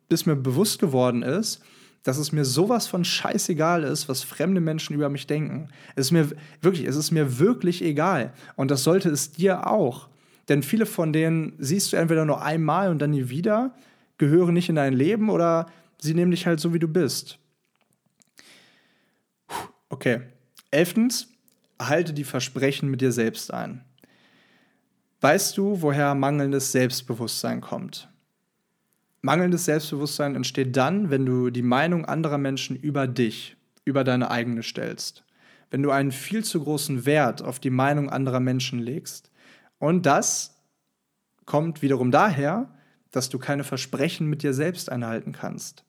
bis 0.10 0.26
mir 0.26 0.36
bewusst 0.36 0.80
geworden 0.80 1.24
ist, 1.24 1.64
dass 2.06 2.20
es 2.20 2.32
mir 2.32 2.46
sowas 2.46 2.86
von 2.86 3.04
scheißegal 3.04 3.84
ist, 3.84 4.08
was 4.08 4.22
fremde 4.22 4.62
Menschen 4.62 4.94
über 4.94 5.10
mich 5.10 5.26
denken. 5.26 5.70
Es 5.96 6.06
ist 6.08 6.12
mir 6.12 6.30
wirklich, 6.62 6.86
es 6.86 6.96
ist 6.96 7.10
mir 7.10 7.40
wirklich 7.40 7.82
egal. 7.82 8.32
Und 8.56 8.70
das 8.70 8.84
sollte 8.84 9.10
es 9.10 9.32
dir 9.32 9.66
auch. 9.66 10.08
Denn 10.48 10.62
viele 10.62 10.86
von 10.86 11.12
denen 11.12 11.54
siehst 11.58 11.92
du 11.92 11.98
entweder 11.98 12.24
nur 12.24 12.44
einmal 12.44 12.92
und 12.92 13.00
dann 13.00 13.10
nie 13.10 13.30
wieder. 13.30 13.74
gehören 14.20 14.54
nicht 14.54 14.70
in 14.70 14.76
dein 14.76 14.94
Leben 14.94 15.32
oder 15.32 15.66
sie 16.00 16.14
nehmen 16.14 16.30
dich 16.30 16.46
halt 16.46 16.60
so, 16.60 16.76
wie 16.76 16.80
du 16.80 16.88
bist. 16.88 17.40
Okay. 19.90 20.22
Elftens, 20.70 21.30
halte 21.82 22.14
die 22.14 22.24
Versprechen 22.24 22.92
mit 22.92 23.02
dir 23.02 23.12
selbst 23.12 23.52
ein. 23.52 23.84
Weißt 25.22 25.58
du, 25.58 25.82
woher 25.82 26.14
mangelndes 26.14 26.72
Selbstbewusstsein 26.72 27.62
kommt? 27.62 28.10
Mangelndes 29.26 29.66
Selbstbewusstsein 29.66 30.36
entsteht 30.36 30.78
dann, 30.78 31.10
wenn 31.10 31.26
du 31.26 31.50
die 31.50 31.64
Meinung 31.64 32.06
anderer 32.06 32.38
Menschen 32.38 32.76
über 32.76 33.08
dich, 33.08 33.58
über 33.84 34.04
deine 34.04 34.30
eigene 34.30 34.62
stellst. 34.62 35.24
Wenn 35.72 35.82
du 35.82 35.90
einen 35.90 36.12
viel 36.12 36.44
zu 36.44 36.62
großen 36.64 37.08
Wert 37.08 37.42
auf 37.42 37.60
die 37.60 37.72
Meinung 37.72 38.12
anderer 38.12 38.40
Menschen 38.40 38.78
legst. 38.78 39.32
Und 39.80 40.06
das 40.06 40.62
kommt 41.46 41.82
wiederum 41.82 42.12
daher, 42.12 42.70
dass 43.10 43.30
du 43.30 43.40
keine 43.40 43.64
Versprechen 43.64 44.28
mit 44.28 44.44
dir 44.44 44.54
selbst 44.54 44.92
einhalten 44.92 45.32
kannst. 45.32 45.84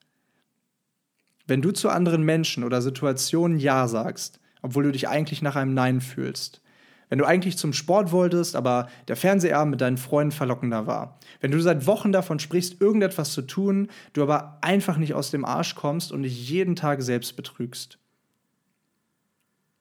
Wenn 1.46 1.60
du 1.60 1.72
zu 1.72 1.90
anderen 1.90 2.22
Menschen 2.22 2.64
oder 2.64 2.80
Situationen 2.80 3.58
Ja 3.58 3.86
sagst, 3.86 4.40
obwohl 4.62 4.84
du 4.84 4.92
dich 4.92 5.08
eigentlich 5.08 5.42
nach 5.42 5.56
einem 5.56 5.74
Nein 5.74 6.00
fühlst, 6.00 6.62
wenn 7.08 7.18
du 7.18 7.24
eigentlich 7.24 7.56
zum 7.56 7.72
Sport 7.72 8.12
wolltest, 8.12 8.56
aber 8.56 8.88
der 9.08 9.16
Fernsehabend 9.16 9.72
mit 9.72 9.80
deinen 9.80 9.96
Freunden 9.96 10.32
verlockender 10.32 10.86
war. 10.86 11.18
Wenn 11.40 11.50
du 11.50 11.60
seit 11.60 11.86
Wochen 11.86 12.12
davon 12.12 12.38
sprichst, 12.38 12.80
irgendetwas 12.80 13.32
zu 13.32 13.42
tun, 13.42 13.88
du 14.12 14.22
aber 14.22 14.58
einfach 14.60 14.96
nicht 14.96 15.14
aus 15.14 15.30
dem 15.30 15.44
Arsch 15.44 15.74
kommst 15.74 16.12
und 16.12 16.22
dich 16.22 16.48
jeden 16.48 16.76
Tag 16.76 17.02
selbst 17.02 17.36
betrügst. 17.36 17.98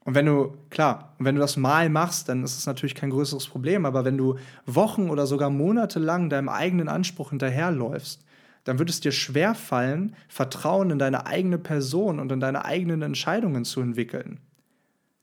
Und 0.05 0.13
wenn 0.13 0.27
du, 0.27 0.55
klar, 0.69 1.15
wenn 1.17 1.33
du 1.33 1.41
das 1.41 1.57
mal 1.57 1.89
machst, 1.89 2.29
dann 2.29 2.43
ist 2.43 2.57
es 2.57 2.67
natürlich 2.67 2.93
kein 2.93 3.09
größeres 3.09 3.47
Problem, 3.47 3.87
aber 3.87 4.05
wenn 4.05 4.17
du 4.17 4.37
Wochen 4.67 5.09
oder 5.09 5.25
sogar 5.25 5.49
Monate 5.49 5.97
lang 5.97 6.29
deinem 6.29 6.47
eigenen 6.47 6.87
Anspruch 6.87 7.31
hinterherläufst, 7.31 8.23
dann 8.65 8.77
wird 8.77 8.89
es 8.91 8.99
dir 8.99 9.11
schwer 9.11 9.55
fallen, 9.55 10.15
Vertrauen 10.27 10.91
in 10.91 10.99
deine 10.99 11.25
eigene 11.25 11.57
Person 11.57 12.19
und 12.19 12.31
in 12.31 12.39
deine 12.39 12.65
eigenen 12.65 13.01
Entscheidungen 13.01 13.65
zu 13.65 13.81
entwickeln. 13.81 14.39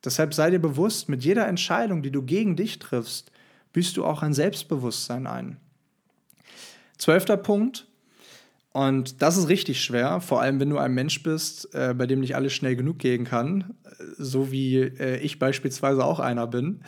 Deshalb 0.05 0.35
sei 0.35 0.51
dir 0.51 0.59
bewusst, 0.59 1.09
mit 1.09 1.25
jeder 1.25 1.47
Entscheidung, 1.47 2.03
die 2.03 2.11
du 2.11 2.23
gegen 2.23 2.57
dich 2.57 2.79
triffst, 2.79 3.31
büßt 3.73 3.97
du 3.97 4.05
auch 4.05 4.23
ein 4.23 4.35
Selbstbewusstsein 4.35 5.27
ein. 5.27 5.59
Zwölfter 6.99 7.37
Punkt, 7.37 7.87
und 8.73 9.21
das 9.21 9.37
ist 9.37 9.49
richtig 9.49 9.85
schwer, 9.85 10.21
vor 10.21 10.41
allem 10.41 10.59
wenn 10.59 10.71
du 10.71 10.79
ein 10.79 10.95
Mensch 10.95 11.23
bist, 11.23 11.75
äh, 11.75 11.95
bei 11.97 12.07
dem 12.07 12.21
nicht 12.21 12.37
alles 12.37 12.55
schnell 12.55 12.75
genug 12.75 12.99
gehen 12.99 13.25
kann, 13.25 13.75
so 14.17 14.51
wie 14.51 14.79
äh, 14.79 15.19
ich 15.19 15.39
beispielsweise 15.39 16.05
auch 16.05 16.21
einer 16.21 16.47
bin. 16.47 16.81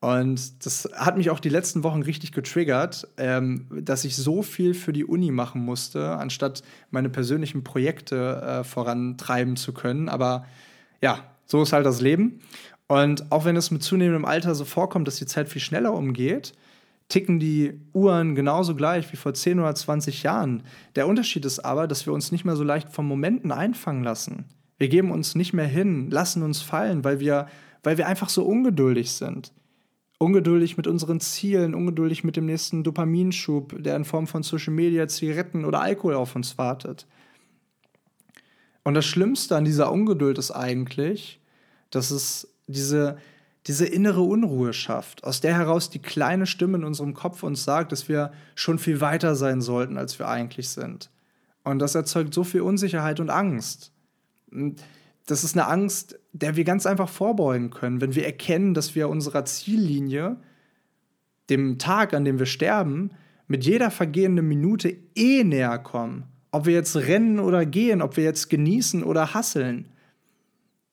Und 0.00 0.66
das 0.66 0.88
hat 0.94 1.16
mich 1.16 1.30
auch 1.30 1.40
die 1.40 1.48
letzten 1.48 1.84
Wochen 1.84 2.02
richtig 2.02 2.32
getriggert, 2.32 3.08
ähm, 3.16 3.68
dass 3.70 4.04
ich 4.04 4.16
so 4.16 4.42
viel 4.42 4.74
für 4.74 4.92
die 4.92 5.04
Uni 5.04 5.30
machen 5.30 5.64
musste, 5.64 6.16
anstatt 6.18 6.62
meine 6.90 7.08
persönlichen 7.08 7.64
Projekte 7.64 8.42
äh, 8.42 8.64
vorantreiben 8.64 9.56
zu 9.56 9.72
können. 9.72 10.08
Aber 10.08 10.44
ja, 11.00 11.31
so 11.52 11.62
ist 11.62 11.74
halt 11.74 11.84
das 11.84 12.00
Leben. 12.00 12.40
Und 12.88 13.30
auch 13.30 13.44
wenn 13.44 13.56
es 13.56 13.70
mit 13.70 13.82
zunehmendem 13.82 14.24
Alter 14.24 14.54
so 14.54 14.64
vorkommt, 14.64 15.06
dass 15.06 15.16
die 15.16 15.26
Zeit 15.26 15.50
viel 15.50 15.60
schneller 15.60 15.92
umgeht, 15.92 16.54
ticken 17.08 17.38
die 17.38 17.74
Uhren 17.92 18.34
genauso 18.34 18.74
gleich 18.74 19.12
wie 19.12 19.18
vor 19.18 19.34
10 19.34 19.60
oder 19.60 19.74
20 19.74 20.22
Jahren. 20.22 20.62
Der 20.96 21.06
Unterschied 21.06 21.44
ist 21.44 21.60
aber, 21.60 21.86
dass 21.86 22.06
wir 22.06 22.14
uns 22.14 22.32
nicht 22.32 22.46
mehr 22.46 22.56
so 22.56 22.64
leicht 22.64 22.88
von 22.88 23.06
Momenten 23.06 23.52
einfangen 23.52 24.02
lassen. 24.02 24.46
Wir 24.78 24.88
geben 24.88 25.10
uns 25.10 25.34
nicht 25.34 25.52
mehr 25.52 25.66
hin, 25.66 26.10
lassen 26.10 26.42
uns 26.42 26.62
fallen, 26.62 27.04
weil 27.04 27.20
wir, 27.20 27.48
weil 27.82 27.98
wir 27.98 28.06
einfach 28.08 28.30
so 28.30 28.44
ungeduldig 28.44 29.12
sind. 29.12 29.52
Ungeduldig 30.18 30.78
mit 30.78 30.86
unseren 30.86 31.20
Zielen, 31.20 31.74
ungeduldig 31.74 32.24
mit 32.24 32.36
dem 32.36 32.46
nächsten 32.46 32.82
Dopaminschub, 32.82 33.82
der 33.82 33.96
in 33.96 34.06
Form 34.06 34.26
von 34.26 34.42
Social 34.42 34.72
Media, 34.72 35.06
Zigaretten 35.06 35.66
oder 35.66 35.82
Alkohol 35.82 36.14
auf 36.14 36.34
uns 36.34 36.56
wartet. 36.56 37.06
Und 38.84 38.94
das 38.94 39.04
Schlimmste 39.04 39.54
an 39.54 39.66
dieser 39.66 39.92
Ungeduld 39.92 40.38
ist 40.38 40.50
eigentlich, 40.50 41.41
dass 41.92 42.10
es 42.10 42.48
diese, 42.66 43.16
diese 43.66 43.86
innere 43.86 44.22
Unruhe 44.22 44.72
schafft, 44.72 45.22
aus 45.24 45.40
der 45.40 45.56
heraus 45.56 45.90
die 45.90 46.00
kleine 46.00 46.46
Stimme 46.46 46.78
in 46.78 46.84
unserem 46.84 47.14
Kopf 47.14 47.42
uns 47.42 47.64
sagt, 47.64 47.92
dass 47.92 48.08
wir 48.08 48.32
schon 48.54 48.78
viel 48.78 49.00
weiter 49.00 49.36
sein 49.36 49.60
sollten, 49.60 49.96
als 49.96 50.18
wir 50.18 50.28
eigentlich 50.28 50.68
sind. 50.70 51.10
Und 51.62 51.78
das 51.78 51.94
erzeugt 51.94 52.34
so 52.34 52.42
viel 52.42 52.62
Unsicherheit 52.62 53.20
und 53.20 53.30
Angst. 53.30 53.92
Und 54.50 54.82
das 55.26 55.44
ist 55.44 55.56
eine 55.56 55.68
Angst, 55.68 56.18
der 56.32 56.56
wir 56.56 56.64
ganz 56.64 56.86
einfach 56.86 57.08
vorbeugen 57.08 57.70
können, 57.70 58.00
wenn 58.00 58.16
wir 58.16 58.26
erkennen, 58.26 58.74
dass 58.74 58.96
wir 58.96 59.08
unserer 59.08 59.44
Ziellinie, 59.44 60.36
dem 61.50 61.78
Tag, 61.78 62.14
an 62.14 62.24
dem 62.24 62.38
wir 62.38 62.46
sterben, 62.46 63.10
mit 63.46 63.64
jeder 63.64 63.90
vergehenden 63.90 64.48
Minute 64.48 64.96
eh 65.14 65.44
näher 65.44 65.78
kommen. 65.78 66.24
Ob 66.50 66.66
wir 66.66 66.72
jetzt 66.72 66.96
rennen 66.96 67.38
oder 67.38 67.64
gehen, 67.64 68.02
ob 68.02 68.16
wir 68.16 68.24
jetzt 68.24 68.50
genießen 68.50 69.04
oder 69.04 69.34
hasseln 69.34 69.88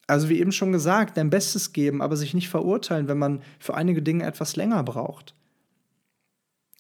also 0.10 0.30
wie 0.30 0.40
eben 0.40 0.52
schon 0.52 0.72
gesagt, 0.72 1.18
dein 1.18 1.30
Bestes 1.30 1.74
geben, 1.74 2.02
aber 2.02 2.18
sich 2.18 2.34
nicht 2.34 2.50
verurteilen, 2.50 3.08
wenn 3.08 3.18
man 3.18 3.42
für 3.60 3.76
einige 3.76 4.02
Dinge 4.02 4.26
etwas 4.26 4.56
länger 4.56 4.84
braucht. 4.84 5.36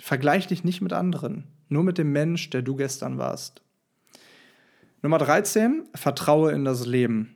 Vergleich 0.02 0.48
dich 0.48 0.64
nicht 0.64 0.82
mit 0.82 0.94
anderen, 0.94 1.46
nur 1.68 1.84
mit 1.84 1.98
dem 1.98 2.12
Mensch, 2.12 2.50
der 2.50 2.62
du 2.62 2.76
gestern 2.76 3.18
warst. 3.18 3.62
Nummer 5.02 5.18
13, 5.18 5.84
vertraue 5.96 6.52
in 6.52 6.66
das 6.66 6.86
Leben. 6.86 7.36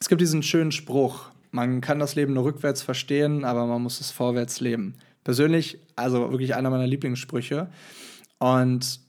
Es 0.00 0.08
gibt 0.08 0.20
diesen 0.20 0.42
schönen 0.42 0.72
Spruch, 0.72 1.30
man 1.50 1.80
kann 1.80 1.98
das 1.98 2.14
Leben 2.14 2.34
nur 2.34 2.44
rückwärts 2.44 2.82
verstehen, 2.82 3.44
aber 3.44 3.66
man 3.66 3.82
muss 3.82 4.00
es 4.00 4.10
vorwärts 4.10 4.60
leben. 4.60 4.94
Persönlich, 5.24 5.78
also 5.96 6.30
wirklich 6.30 6.54
einer 6.54 6.70
meiner 6.70 6.86
Lieblingssprüche. 6.86 7.68
Und 8.38 9.00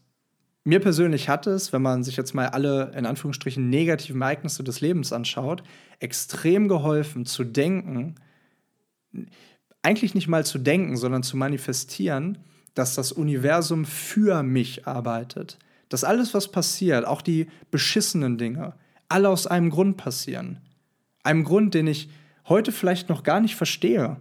mir 0.68 0.82
persönlich 0.82 1.30
hat 1.30 1.48
es, 1.48 1.72
wenn 1.72 1.82
man 1.82 2.04
sich 2.04 2.18
jetzt 2.18 2.34
mal 2.34 2.48
alle 2.48 2.92
in 2.94 3.06
Anführungsstrichen 3.06 3.70
negativen 3.70 4.22
Ereignisse 4.22 4.66
des 4.66 4.82
Lebens 4.82 5.14
anschaut, 5.14 5.64
extrem 6.02 6.68
geholfen 6.68 7.26
zu 7.26 7.46
denken, 7.46 8.16
eigentlich 9.82 10.14
nicht 10.14 10.28
mal 10.28 10.46
zu 10.46 10.58
denken, 10.58 10.98
sondern 10.98 11.24
zu 11.24 11.38
manifestieren, 11.38 12.40
dass 12.74 12.96
das 12.96 13.14
Universum 13.14 13.86
für 13.86 14.44
mich 14.44 14.86
arbeitet. 14.86 15.58
Dass 15.88 16.04
alles, 16.04 16.34
was 16.34 16.52
passiert, 16.52 17.08
auch 17.08 17.22
die 17.22 17.48
beschissenen 17.72 18.38
Dinge, 18.38 18.74
alle 19.08 19.30
aus 19.30 19.48
einem 19.48 19.70
Grund 19.70 19.96
passieren. 19.96 20.60
Einem 21.24 21.46
Grund, 21.46 21.76
den 21.76 21.88
ich 21.88 22.10
heute 22.50 22.74
vielleicht 22.74 23.08
noch 23.08 23.24
gar 23.24 23.40
nicht 23.40 23.56
verstehe 23.56 24.18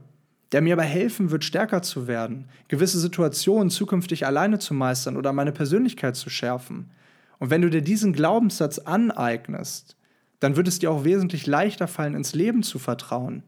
der 0.53 0.61
mir 0.61 0.75
aber 0.75 0.83
helfen 0.83 1.31
wird, 1.31 1.45
stärker 1.45 1.83
zu 1.83 2.07
werden, 2.07 2.49
gewisse 2.69 3.01
Situationen 3.01 3.71
zukünftig 3.71 4.27
alleine 4.27 4.59
zu 4.59 4.75
meistern 4.75 5.17
oder 5.17 5.33
meine 5.33 5.53
Persönlichkeit 5.53 6.17
zu 6.17 6.31
schärfen. 6.31 6.91
Und 7.39 7.51
wenn 7.51 7.63
du 7.63 7.71
dir 7.71 7.83
diesen 7.83 8.13
Glaubenssatz 8.13 8.79
aneignest, 8.79 9.97
dann 10.41 10.57
wird 10.57 10.69
es 10.69 10.79
dir 10.79 10.91
auch 10.91 11.05
wesentlich 11.05 11.47
leichter 11.47 11.89
fallen, 11.89 12.15
ins 12.15 12.35
Leben 12.35 12.63
zu 12.63 12.79
vertrauen. 12.79 13.43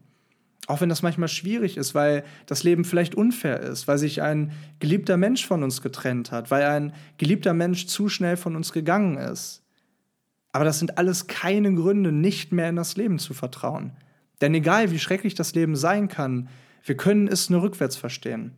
Auch 0.67 0.81
wenn 0.81 0.89
das 0.89 1.01
manchmal 1.01 1.29
schwierig 1.29 1.77
ist, 1.77 1.95
weil 1.95 2.23
das 2.45 2.63
Leben 2.63 2.85
vielleicht 2.85 3.15
unfair 3.15 3.59
ist, 3.59 3.87
weil 3.87 3.97
sich 3.97 4.21
ein 4.21 4.51
geliebter 4.79 5.17
Mensch 5.17 5.47
von 5.47 5.63
uns 5.63 5.81
getrennt 5.81 6.31
hat, 6.31 6.51
weil 6.51 6.63
ein 6.63 6.93
geliebter 7.17 7.53
Mensch 7.53 7.87
zu 7.87 8.07
schnell 8.09 8.37
von 8.37 8.55
uns 8.55 8.71
gegangen 8.71 9.17
ist. 9.17 9.63
Aber 10.51 10.65
das 10.65 10.79
sind 10.79 10.97
alles 10.97 11.27
keine 11.27 11.73
Gründe, 11.73 12.11
nicht 12.11 12.51
mehr 12.51 12.69
in 12.69 12.75
das 12.75 12.97
Leben 12.97 13.17
zu 13.17 13.33
vertrauen. 13.33 13.93
Denn 14.41 14.53
egal 14.53 14.91
wie 14.91 14.99
schrecklich 14.99 15.35
das 15.35 15.55
Leben 15.55 15.75
sein 15.75 16.07
kann, 16.07 16.49
wir 16.83 16.97
können 16.97 17.27
es 17.27 17.49
nur 17.49 17.61
rückwärts 17.61 17.97
verstehen. 17.97 18.53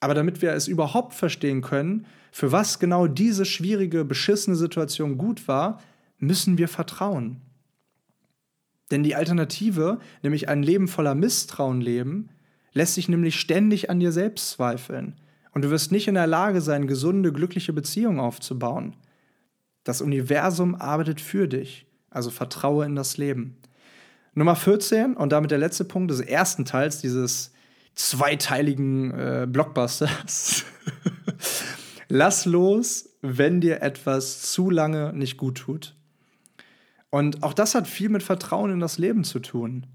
Aber 0.00 0.14
damit 0.14 0.42
wir 0.42 0.52
es 0.52 0.68
überhaupt 0.68 1.14
verstehen 1.14 1.62
können, 1.62 2.06
für 2.32 2.50
was 2.50 2.78
genau 2.78 3.06
diese 3.06 3.44
schwierige, 3.44 4.04
beschissene 4.04 4.56
Situation 4.56 5.18
gut 5.18 5.46
war, 5.46 5.80
müssen 6.18 6.58
wir 6.58 6.68
vertrauen. 6.68 7.40
Denn 8.90 9.02
die 9.02 9.14
Alternative, 9.14 10.00
nämlich 10.22 10.48
ein 10.48 10.62
Leben 10.62 10.88
voller 10.88 11.14
Misstrauen 11.14 11.80
leben, 11.80 12.30
lässt 12.72 12.94
sich 12.94 13.08
nämlich 13.08 13.38
ständig 13.38 13.90
an 13.90 14.00
dir 14.00 14.12
selbst 14.12 14.50
zweifeln. 14.50 15.14
Und 15.52 15.62
du 15.62 15.70
wirst 15.70 15.92
nicht 15.92 16.08
in 16.08 16.14
der 16.14 16.26
Lage 16.26 16.60
sein, 16.60 16.86
gesunde, 16.86 17.32
glückliche 17.32 17.72
Beziehungen 17.72 18.20
aufzubauen. 18.20 18.96
Das 19.84 20.00
Universum 20.00 20.74
arbeitet 20.74 21.20
für 21.20 21.48
dich, 21.48 21.86
also 22.10 22.30
vertraue 22.30 22.86
in 22.86 22.96
das 22.96 23.18
Leben. 23.18 23.56
Nummer 24.34 24.56
14 24.56 25.14
und 25.14 25.32
damit 25.32 25.50
der 25.50 25.58
letzte 25.58 25.84
Punkt 25.84 26.10
des 26.10 26.20
ersten 26.20 26.64
Teils 26.64 27.00
dieses 27.00 27.51
zweiteiligen 27.94 29.10
äh, 29.12 29.46
Blockbusters. 29.48 30.64
Lass 32.08 32.44
los, 32.44 33.08
wenn 33.22 33.60
dir 33.60 33.82
etwas 33.82 34.52
zu 34.52 34.70
lange 34.70 35.12
nicht 35.12 35.36
gut 35.36 35.58
tut. 35.58 35.94
Und 37.10 37.42
auch 37.42 37.52
das 37.52 37.74
hat 37.74 37.86
viel 37.86 38.08
mit 38.08 38.22
Vertrauen 38.22 38.72
in 38.72 38.80
das 38.80 38.98
Leben 38.98 39.24
zu 39.24 39.38
tun. 39.38 39.86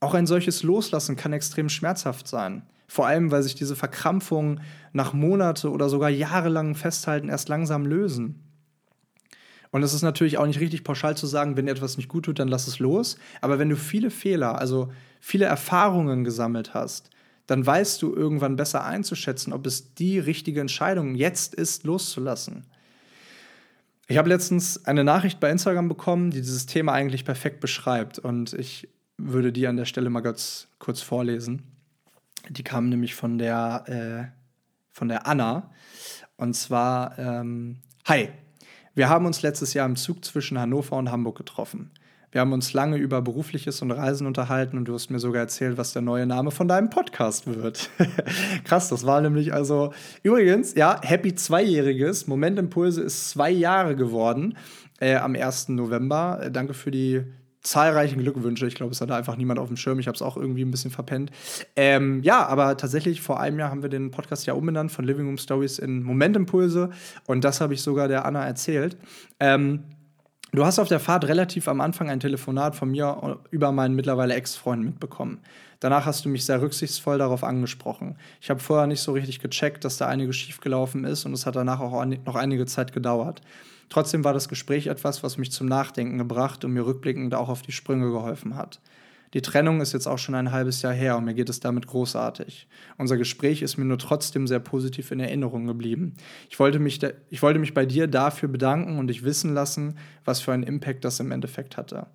Auch 0.00 0.14
ein 0.14 0.26
solches 0.26 0.62
Loslassen 0.62 1.16
kann 1.16 1.32
extrem 1.32 1.68
schmerzhaft 1.68 2.28
sein. 2.28 2.62
Vor 2.88 3.06
allem, 3.06 3.30
weil 3.30 3.42
sich 3.42 3.54
diese 3.54 3.76
Verkrampfungen 3.76 4.60
nach 4.92 5.12
Monate 5.12 5.70
oder 5.70 5.88
sogar 5.88 6.10
jahrelangem 6.10 6.74
Festhalten 6.74 7.28
erst 7.28 7.48
langsam 7.48 7.86
lösen. 7.86 8.42
Und 9.70 9.82
es 9.82 9.92
ist 9.92 10.02
natürlich 10.02 10.38
auch 10.38 10.46
nicht 10.46 10.60
richtig 10.60 10.84
pauschal 10.84 11.16
zu 11.16 11.26
sagen, 11.26 11.56
wenn 11.56 11.66
dir 11.66 11.72
etwas 11.72 11.96
nicht 11.96 12.08
gut 12.08 12.24
tut, 12.26 12.38
dann 12.38 12.48
lass 12.48 12.66
es 12.66 12.78
los. 12.78 13.18
Aber 13.40 13.58
wenn 13.58 13.68
du 13.68 13.76
viele 13.76 14.10
Fehler, 14.10 14.58
also 14.58 14.92
viele 15.20 15.46
Erfahrungen 15.46 16.24
gesammelt 16.24 16.74
hast, 16.74 17.10
dann 17.46 17.64
weißt 17.64 18.02
du 18.02 18.14
irgendwann 18.14 18.56
besser 18.56 18.84
einzuschätzen, 18.84 19.52
ob 19.52 19.66
es 19.66 19.94
die 19.94 20.18
richtige 20.18 20.60
Entscheidung 20.60 21.14
jetzt 21.14 21.54
ist, 21.54 21.84
loszulassen. 21.84 22.66
Ich 24.08 24.18
habe 24.18 24.28
letztens 24.28 24.84
eine 24.84 25.04
Nachricht 25.04 25.40
bei 25.40 25.50
Instagram 25.50 25.88
bekommen, 25.88 26.30
die 26.30 26.40
dieses 26.40 26.66
Thema 26.66 26.92
eigentlich 26.92 27.24
perfekt 27.24 27.60
beschreibt. 27.60 28.18
Und 28.18 28.52
ich 28.52 28.88
würde 29.16 29.52
die 29.52 29.66
an 29.66 29.76
der 29.76 29.84
Stelle 29.84 30.10
mal 30.10 30.20
ganz 30.20 30.68
kurz 30.78 31.00
vorlesen. 31.00 31.62
Die 32.48 32.62
kam 32.62 32.88
nämlich 32.88 33.14
von 33.14 33.38
der, 33.38 33.84
äh, 34.32 34.38
von 34.92 35.08
der 35.08 35.26
Anna. 35.26 35.70
Und 36.36 36.54
zwar, 36.54 37.18
ähm, 37.18 37.78
hi, 38.04 38.28
wir 38.94 39.08
haben 39.08 39.26
uns 39.26 39.42
letztes 39.42 39.74
Jahr 39.74 39.86
im 39.86 39.96
Zug 39.96 40.24
zwischen 40.24 40.58
Hannover 40.58 40.96
und 40.96 41.10
Hamburg 41.10 41.36
getroffen. 41.36 41.90
Wir 42.32 42.40
haben 42.40 42.52
uns 42.52 42.72
lange 42.72 42.96
über 42.96 43.22
berufliches 43.22 43.82
und 43.82 43.90
Reisen 43.90 44.26
unterhalten 44.26 44.76
und 44.76 44.86
du 44.86 44.94
hast 44.94 45.10
mir 45.10 45.18
sogar 45.18 45.42
erzählt, 45.42 45.78
was 45.78 45.92
der 45.92 46.02
neue 46.02 46.26
Name 46.26 46.50
von 46.50 46.68
deinem 46.68 46.90
Podcast 46.90 47.46
wird. 47.46 47.90
Krass, 48.64 48.88
das 48.88 49.06
war 49.06 49.20
nämlich 49.20 49.54
also 49.54 49.92
übrigens, 50.22 50.74
ja, 50.74 51.00
Happy 51.02 51.34
Zweijähriges. 51.34 52.26
Momentimpulse 52.26 53.02
ist 53.02 53.30
zwei 53.30 53.50
Jahre 53.50 53.96
geworden 53.96 54.56
äh, 55.00 55.16
am 55.16 55.34
1. 55.34 55.70
November. 55.70 56.40
Äh, 56.42 56.50
danke 56.50 56.74
für 56.74 56.90
die 56.90 57.24
zahlreichen 57.66 58.20
Glückwünsche. 58.20 58.66
Ich 58.66 58.76
glaube, 58.76 58.92
es 58.92 59.00
hatte 59.00 59.14
einfach 59.14 59.36
niemand 59.36 59.58
auf 59.58 59.68
dem 59.68 59.76
Schirm. 59.76 59.98
Ich 59.98 60.06
habe 60.06 60.14
es 60.14 60.22
auch 60.22 60.36
irgendwie 60.36 60.64
ein 60.64 60.70
bisschen 60.70 60.90
verpennt. 60.90 61.30
Ähm, 61.74 62.22
ja, 62.22 62.46
aber 62.46 62.76
tatsächlich 62.76 63.20
vor 63.20 63.40
einem 63.40 63.58
Jahr 63.58 63.70
haben 63.70 63.82
wir 63.82 63.88
den 63.88 64.10
Podcast 64.10 64.46
ja 64.46 64.54
umbenannt 64.54 64.92
von 64.92 65.04
Living 65.04 65.26
Room 65.26 65.38
Stories 65.38 65.78
in 65.78 66.02
Momentimpulse. 66.02 66.90
Und 67.26 67.44
das 67.44 67.60
habe 67.60 67.74
ich 67.74 67.82
sogar 67.82 68.08
der 68.08 68.24
Anna 68.24 68.46
erzählt. 68.46 68.96
Ähm, 69.40 69.84
du 70.52 70.64
hast 70.64 70.78
auf 70.78 70.88
der 70.88 71.00
Fahrt 71.00 71.24
relativ 71.24 71.68
am 71.68 71.80
Anfang 71.80 72.10
ein 72.10 72.20
Telefonat 72.20 72.74
von 72.74 72.90
mir 72.90 73.38
über 73.50 73.72
meinen 73.72 73.94
mittlerweile 73.94 74.34
Ex-Freund 74.34 74.84
mitbekommen. 74.84 75.40
Danach 75.80 76.06
hast 76.06 76.24
du 76.24 76.28
mich 76.28 76.44
sehr 76.44 76.62
rücksichtsvoll 76.62 77.18
darauf 77.18 77.44
angesprochen. 77.44 78.16
Ich 78.40 78.48
habe 78.48 78.60
vorher 78.60 78.86
nicht 78.86 79.00
so 79.00 79.12
richtig 79.12 79.40
gecheckt, 79.40 79.84
dass 79.84 79.98
da 79.98 80.06
einiges 80.06 80.36
schiefgelaufen 80.36 81.04
ist 81.04 81.26
und 81.26 81.32
es 81.34 81.44
hat 81.44 81.56
danach 81.56 81.80
auch 81.80 82.04
noch 82.04 82.34
einige 82.34 82.66
Zeit 82.66 82.92
gedauert. 82.92 83.42
Trotzdem 83.88 84.24
war 84.24 84.32
das 84.32 84.48
Gespräch 84.48 84.86
etwas, 84.88 85.22
was 85.22 85.38
mich 85.38 85.52
zum 85.52 85.66
Nachdenken 85.68 86.18
gebracht 86.18 86.64
und 86.64 86.72
mir 86.72 86.86
rückblickend 86.86 87.34
auch 87.34 87.48
auf 87.48 87.62
die 87.62 87.72
Sprünge 87.72 88.10
geholfen 88.10 88.56
hat. 88.56 88.80
Die 89.36 89.42
Trennung 89.42 89.82
ist 89.82 89.92
jetzt 89.92 90.06
auch 90.06 90.16
schon 90.16 90.34
ein 90.34 90.50
halbes 90.50 90.80
Jahr 90.80 90.94
her 90.94 91.18
und 91.18 91.26
mir 91.26 91.34
geht 91.34 91.50
es 91.50 91.60
damit 91.60 91.86
großartig. 91.86 92.66
Unser 92.96 93.18
Gespräch 93.18 93.60
ist 93.60 93.76
mir 93.76 93.84
nur 93.84 93.98
trotzdem 93.98 94.46
sehr 94.46 94.60
positiv 94.60 95.10
in 95.10 95.20
Erinnerung 95.20 95.66
geblieben. 95.66 96.14
Ich 96.48 96.58
wollte 96.58 96.78
mich, 96.78 97.00
ich 97.28 97.42
wollte 97.42 97.58
mich 97.58 97.74
bei 97.74 97.84
dir 97.84 98.06
dafür 98.06 98.48
bedanken 98.48 98.98
und 98.98 99.08
dich 99.08 99.24
wissen 99.24 99.52
lassen, 99.52 99.98
was 100.24 100.40
für 100.40 100.54
einen 100.54 100.62
Impact 100.62 101.04
das 101.04 101.20
im 101.20 101.32
Endeffekt 101.32 101.76
hatte. 101.76 102.06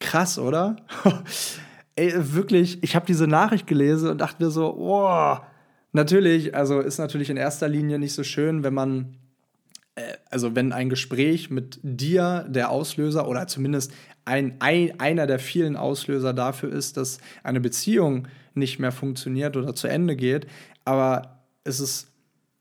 Krass, 0.00 0.38
oder? 0.38 0.76
Ey, 1.96 2.14
wirklich, 2.16 2.82
ich 2.82 2.96
habe 2.96 3.04
diese 3.04 3.26
Nachricht 3.26 3.66
gelesen 3.66 4.08
und 4.08 4.18
dachte 4.18 4.42
mir 4.42 4.50
so, 4.50 4.74
oh, 4.74 5.36
natürlich, 5.92 6.54
also 6.54 6.80
ist 6.80 6.96
natürlich 6.96 7.28
in 7.28 7.36
erster 7.36 7.68
Linie 7.68 7.98
nicht 7.98 8.14
so 8.14 8.22
schön, 8.22 8.64
wenn 8.64 8.72
man 8.72 9.18
also 10.30 10.54
wenn 10.54 10.72
ein 10.72 10.88
Gespräch 10.88 11.50
mit 11.50 11.78
dir 11.82 12.46
der 12.48 12.70
Auslöser 12.70 13.28
oder 13.28 13.46
zumindest 13.46 13.92
ein, 14.24 14.56
ein, 14.60 14.98
einer 15.00 15.26
der 15.26 15.38
vielen 15.38 15.76
Auslöser 15.76 16.32
dafür 16.32 16.72
ist, 16.72 16.96
dass 16.96 17.18
eine 17.42 17.60
Beziehung 17.60 18.28
nicht 18.54 18.78
mehr 18.78 18.92
funktioniert 18.92 19.56
oder 19.56 19.74
zu 19.74 19.88
Ende 19.88 20.16
geht, 20.16 20.46
aber 20.84 21.42
es 21.64 21.80
ist 21.80 22.08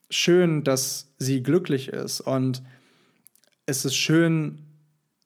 schön, 0.10 0.64
dass 0.64 1.14
sie 1.18 1.44
glücklich 1.44 1.90
ist 1.90 2.22
und 2.22 2.62
es 3.66 3.84
ist 3.84 3.96
schön 3.96 4.60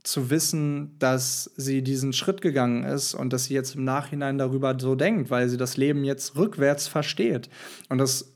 zu 0.04 0.32
wissen, 0.32 0.98
dass 0.98 1.52
sie 1.58 1.84
diesen 1.84 2.12
Schritt 2.12 2.42
gegangen 2.42 2.84
ist 2.84 3.14
und 3.14 3.32
dass 3.34 3.46
sie 3.46 3.54
jetzt 3.54 3.76
im 3.76 3.84
Nachhinein 3.84 4.40
darüber 4.40 4.76
so 4.80 4.96
denkt, 4.96 5.30
weil 5.30 5.48
sie 5.48 5.58
das 5.58 5.78
Leben 5.78 6.04
jetzt 6.04 6.36
rückwärts 6.36 6.88
versteht. 6.88 7.50
Und 7.88 8.00
das 8.00 8.34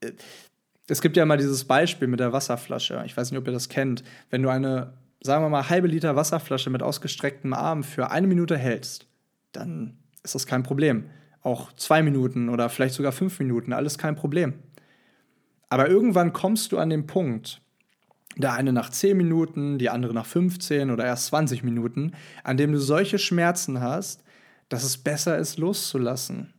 äh, 0.00 0.12
es 0.90 1.00
gibt 1.00 1.16
ja 1.16 1.24
mal 1.24 1.36
dieses 1.36 1.64
Beispiel 1.64 2.08
mit 2.08 2.20
der 2.20 2.32
Wasserflasche. 2.32 3.02
Ich 3.06 3.16
weiß 3.16 3.30
nicht, 3.30 3.38
ob 3.38 3.46
ihr 3.46 3.52
das 3.52 3.68
kennt. 3.68 4.02
Wenn 4.28 4.42
du 4.42 4.48
eine, 4.48 4.94
sagen 5.22 5.44
wir 5.44 5.48
mal, 5.48 5.68
halbe 5.68 5.86
Liter 5.86 6.16
Wasserflasche 6.16 6.70
mit 6.70 6.82
ausgestrecktem 6.82 7.52
Arm 7.52 7.84
für 7.84 8.10
eine 8.10 8.26
Minute 8.26 8.58
hältst, 8.58 9.06
dann 9.52 9.98
ist 10.22 10.34
das 10.34 10.46
kein 10.46 10.62
Problem. 10.62 11.08
Auch 11.42 11.72
zwei 11.74 12.02
Minuten 12.02 12.48
oder 12.48 12.68
vielleicht 12.68 12.94
sogar 12.94 13.12
fünf 13.12 13.38
Minuten, 13.38 13.72
alles 13.72 13.98
kein 13.98 14.16
Problem. 14.16 14.54
Aber 15.68 15.88
irgendwann 15.88 16.32
kommst 16.32 16.72
du 16.72 16.78
an 16.78 16.90
den 16.90 17.06
Punkt, 17.06 17.62
der 18.36 18.54
eine 18.54 18.72
nach 18.72 18.90
10 18.90 19.16
Minuten, 19.16 19.78
die 19.78 19.90
andere 19.90 20.12
nach 20.12 20.26
15 20.26 20.90
oder 20.90 21.04
erst 21.04 21.26
20 21.26 21.62
Minuten, 21.62 22.12
an 22.42 22.56
dem 22.56 22.72
du 22.72 22.78
solche 22.78 23.18
Schmerzen 23.18 23.80
hast, 23.80 24.24
dass 24.68 24.82
es 24.82 24.98
besser 24.98 25.38
ist, 25.38 25.58
loszulassen. 25.58 26.52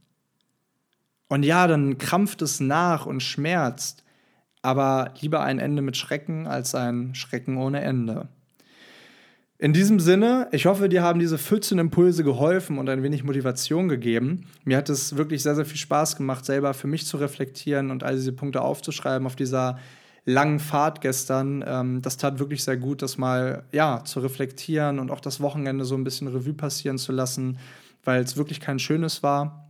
Und 1.27 1.43
ja, 1.43 1.67
dann 1.67 1.97
krampft 1.97 2.41
es 2.41 2.59
nach 2.59 3.05
und 3.05 3.21
schmerzt, 3.21 4.03
aber 4.61 5.13
lieber 5.19 5.41
ein 5.41 5.59
Ende 5.59 5.81
mit 5.81 5.97
Schrecken 5.97 6.47
als 6.47 6.75
ein 6.75 7.15
Schrecken 7.15 7.57
ohne 7.57 7.81
Ende. 7.81 8.27
In 9.57 9.73
diesem 9.73 9.99
Sinne, 9.99 10.47
ich 10.51 10.65
hoffe, 10.65 10.89
dir 10.89 11.03
haben 11.03 11.19
diese 11.19 11.37
14 11.37 11.77
Impulse 11.77 12.23
geholfen 12.23 12.79
und 12.79 12.89
ein 12.89 13.03
wenig 13.03 13.23
Motivation 13.23 13.89
gegeben. 13.89 14.47
Mir 14.63 14.77
hat 14.77 14.89
es 14.89 15.17
wirklich 15.17 15.43
sehr, 15.43 15.53
sehr 15.53 15.65
viel 15.65 15.77
Spaß 15.77 16.15
gemacht, 16.15 16.45
selber 16.45 16.73
für 16.73 16.87
mich 16.87 17.05
zu 17.05 17.17
reflektieren 17.17 17.91
und 17.91 18.03
all 18.03 18.15
diese 18.15 18.33
Punkte 18.33 18.61
aufzuschreiben 18.61 19.27
auf 19.27 19.35
dieser 19.35 19.77
langen 20.25 20.59
Fahrt 20.59 21.01
gestern. 21.01 21.63
Ähm, 21.67 22.01
das 22.01 22.17
tat 22.17 22.39
wirklich 22.39 22.63
sehr 22.63 22.77
gut, 22.77 23.03
das 23.03 23.19
mal 23.19 23.63
ja, 23.71 24.03
zu 24.03 24.21
reflektieren 24.21 24.97
und 24.97 25.11
auch 25.11 25.19
das 25.19 25.41
Wochenende 25.41 25.85
so 25.85 25.93
ein 25.93 26.03
bisschen 26.03 26.27
Revue 26.27 26.53
passieren 26.53 26.97
zu 26.97 27.11
lassen, 27.11 27.59
weil 28.03 28.23
es 28.23 28.37
wirklich 28.37 28.61
kein 28.61 28.79
schönes 28.79 29.21
war. 29.21 29.69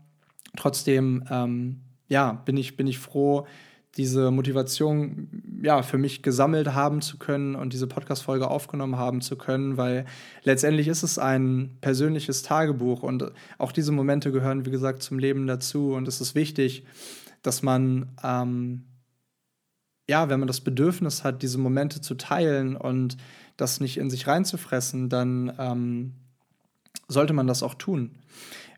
Trotzdem 0.56 1.26
ähm, 1.30 1.82
ja, 2.08 2.32
bin, 2.32 2.56
ich, 2.56 2.78
bin 2.78 2.88
ich 2.88 3.00
froh, 3.00 3.46
diese 3.98 4.32
Motivation 4.32 5.30
ja 5.62 5.84
für 5.84 5.98
mich 5.98 6.22
gesammelt 6.24 6.74
haben 6.74 7.02
zu 7.02 7.18
können 7.18 7.56
und 7.56 7.74
diese 7.74 7.88
Podcast-Folge 7.88 8.48
aufgenommen 8.48 8.96
haben 8.96 9.22
zu 9.22 9.36
können, 9.36 9.76
weil 9.78 10.06
letztendlich 10.44 10.88
ist 10.88 11.04
es 11.04 11.20
ein 11.20 11.78
persönliches 11.82 12.42
Tagebuch 12.42 13.04
und 13.04 13.32
auch 13.58 13.72
diese 13.72 13.92
Momente 13.92 14.32
gehören, 14.32 14.66
wie 14.66 14.72
gesagt, 14.72 15.04
zum 15.04 15.20
Leben 15.20 15.46
dazu 15.46 15.94
und 15.94 16.08
es 16.08 16.22
ist 16.22 16.36
wichtig, 16.36 16.86
dass 17.42 17.64
man 17.64 18.08
ähm, 18.24 18.86
ja, 20.12 20.28
wenn 20.28 20.40
man 20.40 20.48
das 20.48 20.62
Bedürfnis 20.62 21.24
hat, 21.24 21.42
diese 21.42 21.58
Momente 21.58 22.02
zu 22.02 22.16
teilen 22.16 22.76
und 22.76 23.16
das 23.56 23.80
nicht 23.80 23.98
in 23.98 24.10
sich 24.10 24.28
reinzufressen, 24.28 25.08
dann 25.08 25.54
ähm, 25.58 26.14
sollte 27.08 27.32
man 27.32 27.48
das 27.48 27.64
auch 27.64 27.76
tun. 27.76 28.12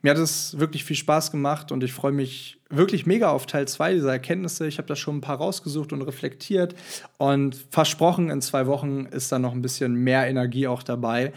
Mir 0.03 0.11
hat 0.11 0.17
es 0.17 0.59
wirklich 0.59 0.83
viel 0.83 0.97
Spaß 0.97 1.31
gemacht 1.31 1.71
und 1.71 1.81
ich 1.81 1.93
freue 1.93 2.11
mich 2.11 2.59
wirklich 2.69 3.05
mega 3.05 3.29
auf 3.29 3.45
Teil 3.45 3.69
2 3.69 3.93
dieser 3.93 4.11
Erkenntnisse. 4.11 4.67
Ich 4.67 4.77
habe 4.77 4.87
da 4.87 4.97
schon 4.97 5.17
ein 5.17 5.21
paar 5.21 5.37
rausgesucht 5.37 5.93
und 5.93 6.01
reflektiert 6.01 6.75
und 7.17 7.55
versprochen, 7.69 8.29
in 8.29 8.41
zwei 8.41 8.67
Wochen 8.67 9.05
ist 9.05 9.31
da 9.31 9.39
noch 9.39 9.53
ein 9.53 9.61
bisschen 9.61 9.95
mehr 9.95 10.27
Energie 10.27 10.67
auch 10.67 10.83
dabei 10.83 11.31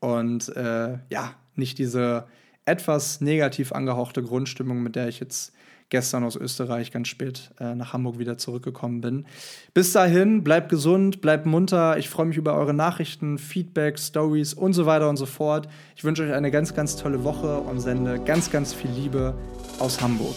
und 0.00 0.54
äh, 0.54 0.98
ja, 1.08 1.34
nicht 1.56 1.78
diese 1.78 2.26
etwas 2.66 3.22
negativ 3.22 3.72
angehauchte 3.72 4.22
Grundstimmung, 4.22 4.82
mit 4.82 4.96
der 4.96 5.08
ich 5.08 5.18
jetzt 5.18 5.54
gestern 5.90 6.24
aus 6.24 6.36
Österreich 6.36 6.90
ganz 6.90 7.08
spät 7.08 7.50
äh, 7.60 7.74
nach 7.74 7.92
Hamburg 7.92 8.18
wieder 8.18 8.38
zurückgekommen 8.38 9.00
bin. 9.00 9.26
Bis 9.74 9.92
dahin, 9.92 10.42
bleibt 10.42 10.68
gesund, 10.68 11.20
bleibt 11.20 11.46
munter. 11.46 11.98
Ich 11.98 12.08
freue 12.08 12.26
mich 12.26 12.36
über 12.36 12.54
eure 12.54 12.72
Nachrichten, 12.72 13.38
Feedback, 13.38 13.98
Stories 13.98 14.54
und 14.54 14.72
so 14.72 14.86
weiter 14.86 15.08
und 15.08 15.16
so 15.16 15.26
fort. 15.26 15.68
Ich 15.96 16.04
wünsche 16.04 16.22
euch 16.22 16.32
eine 16.32 16.50
ganz, 16.50 16.74
ganz 16.74 16.96
tolle 16.96 17.24
Woche 17.24 17.60
und 17.60 17.80
sende 17.80 18.20
ganz, 18.20 18.50
ganz 18.50 18.72
viel 18.72 18.90
Liebe 18.90 19.34
aus 19.78 20.00
Hamburg. 20.00 20.36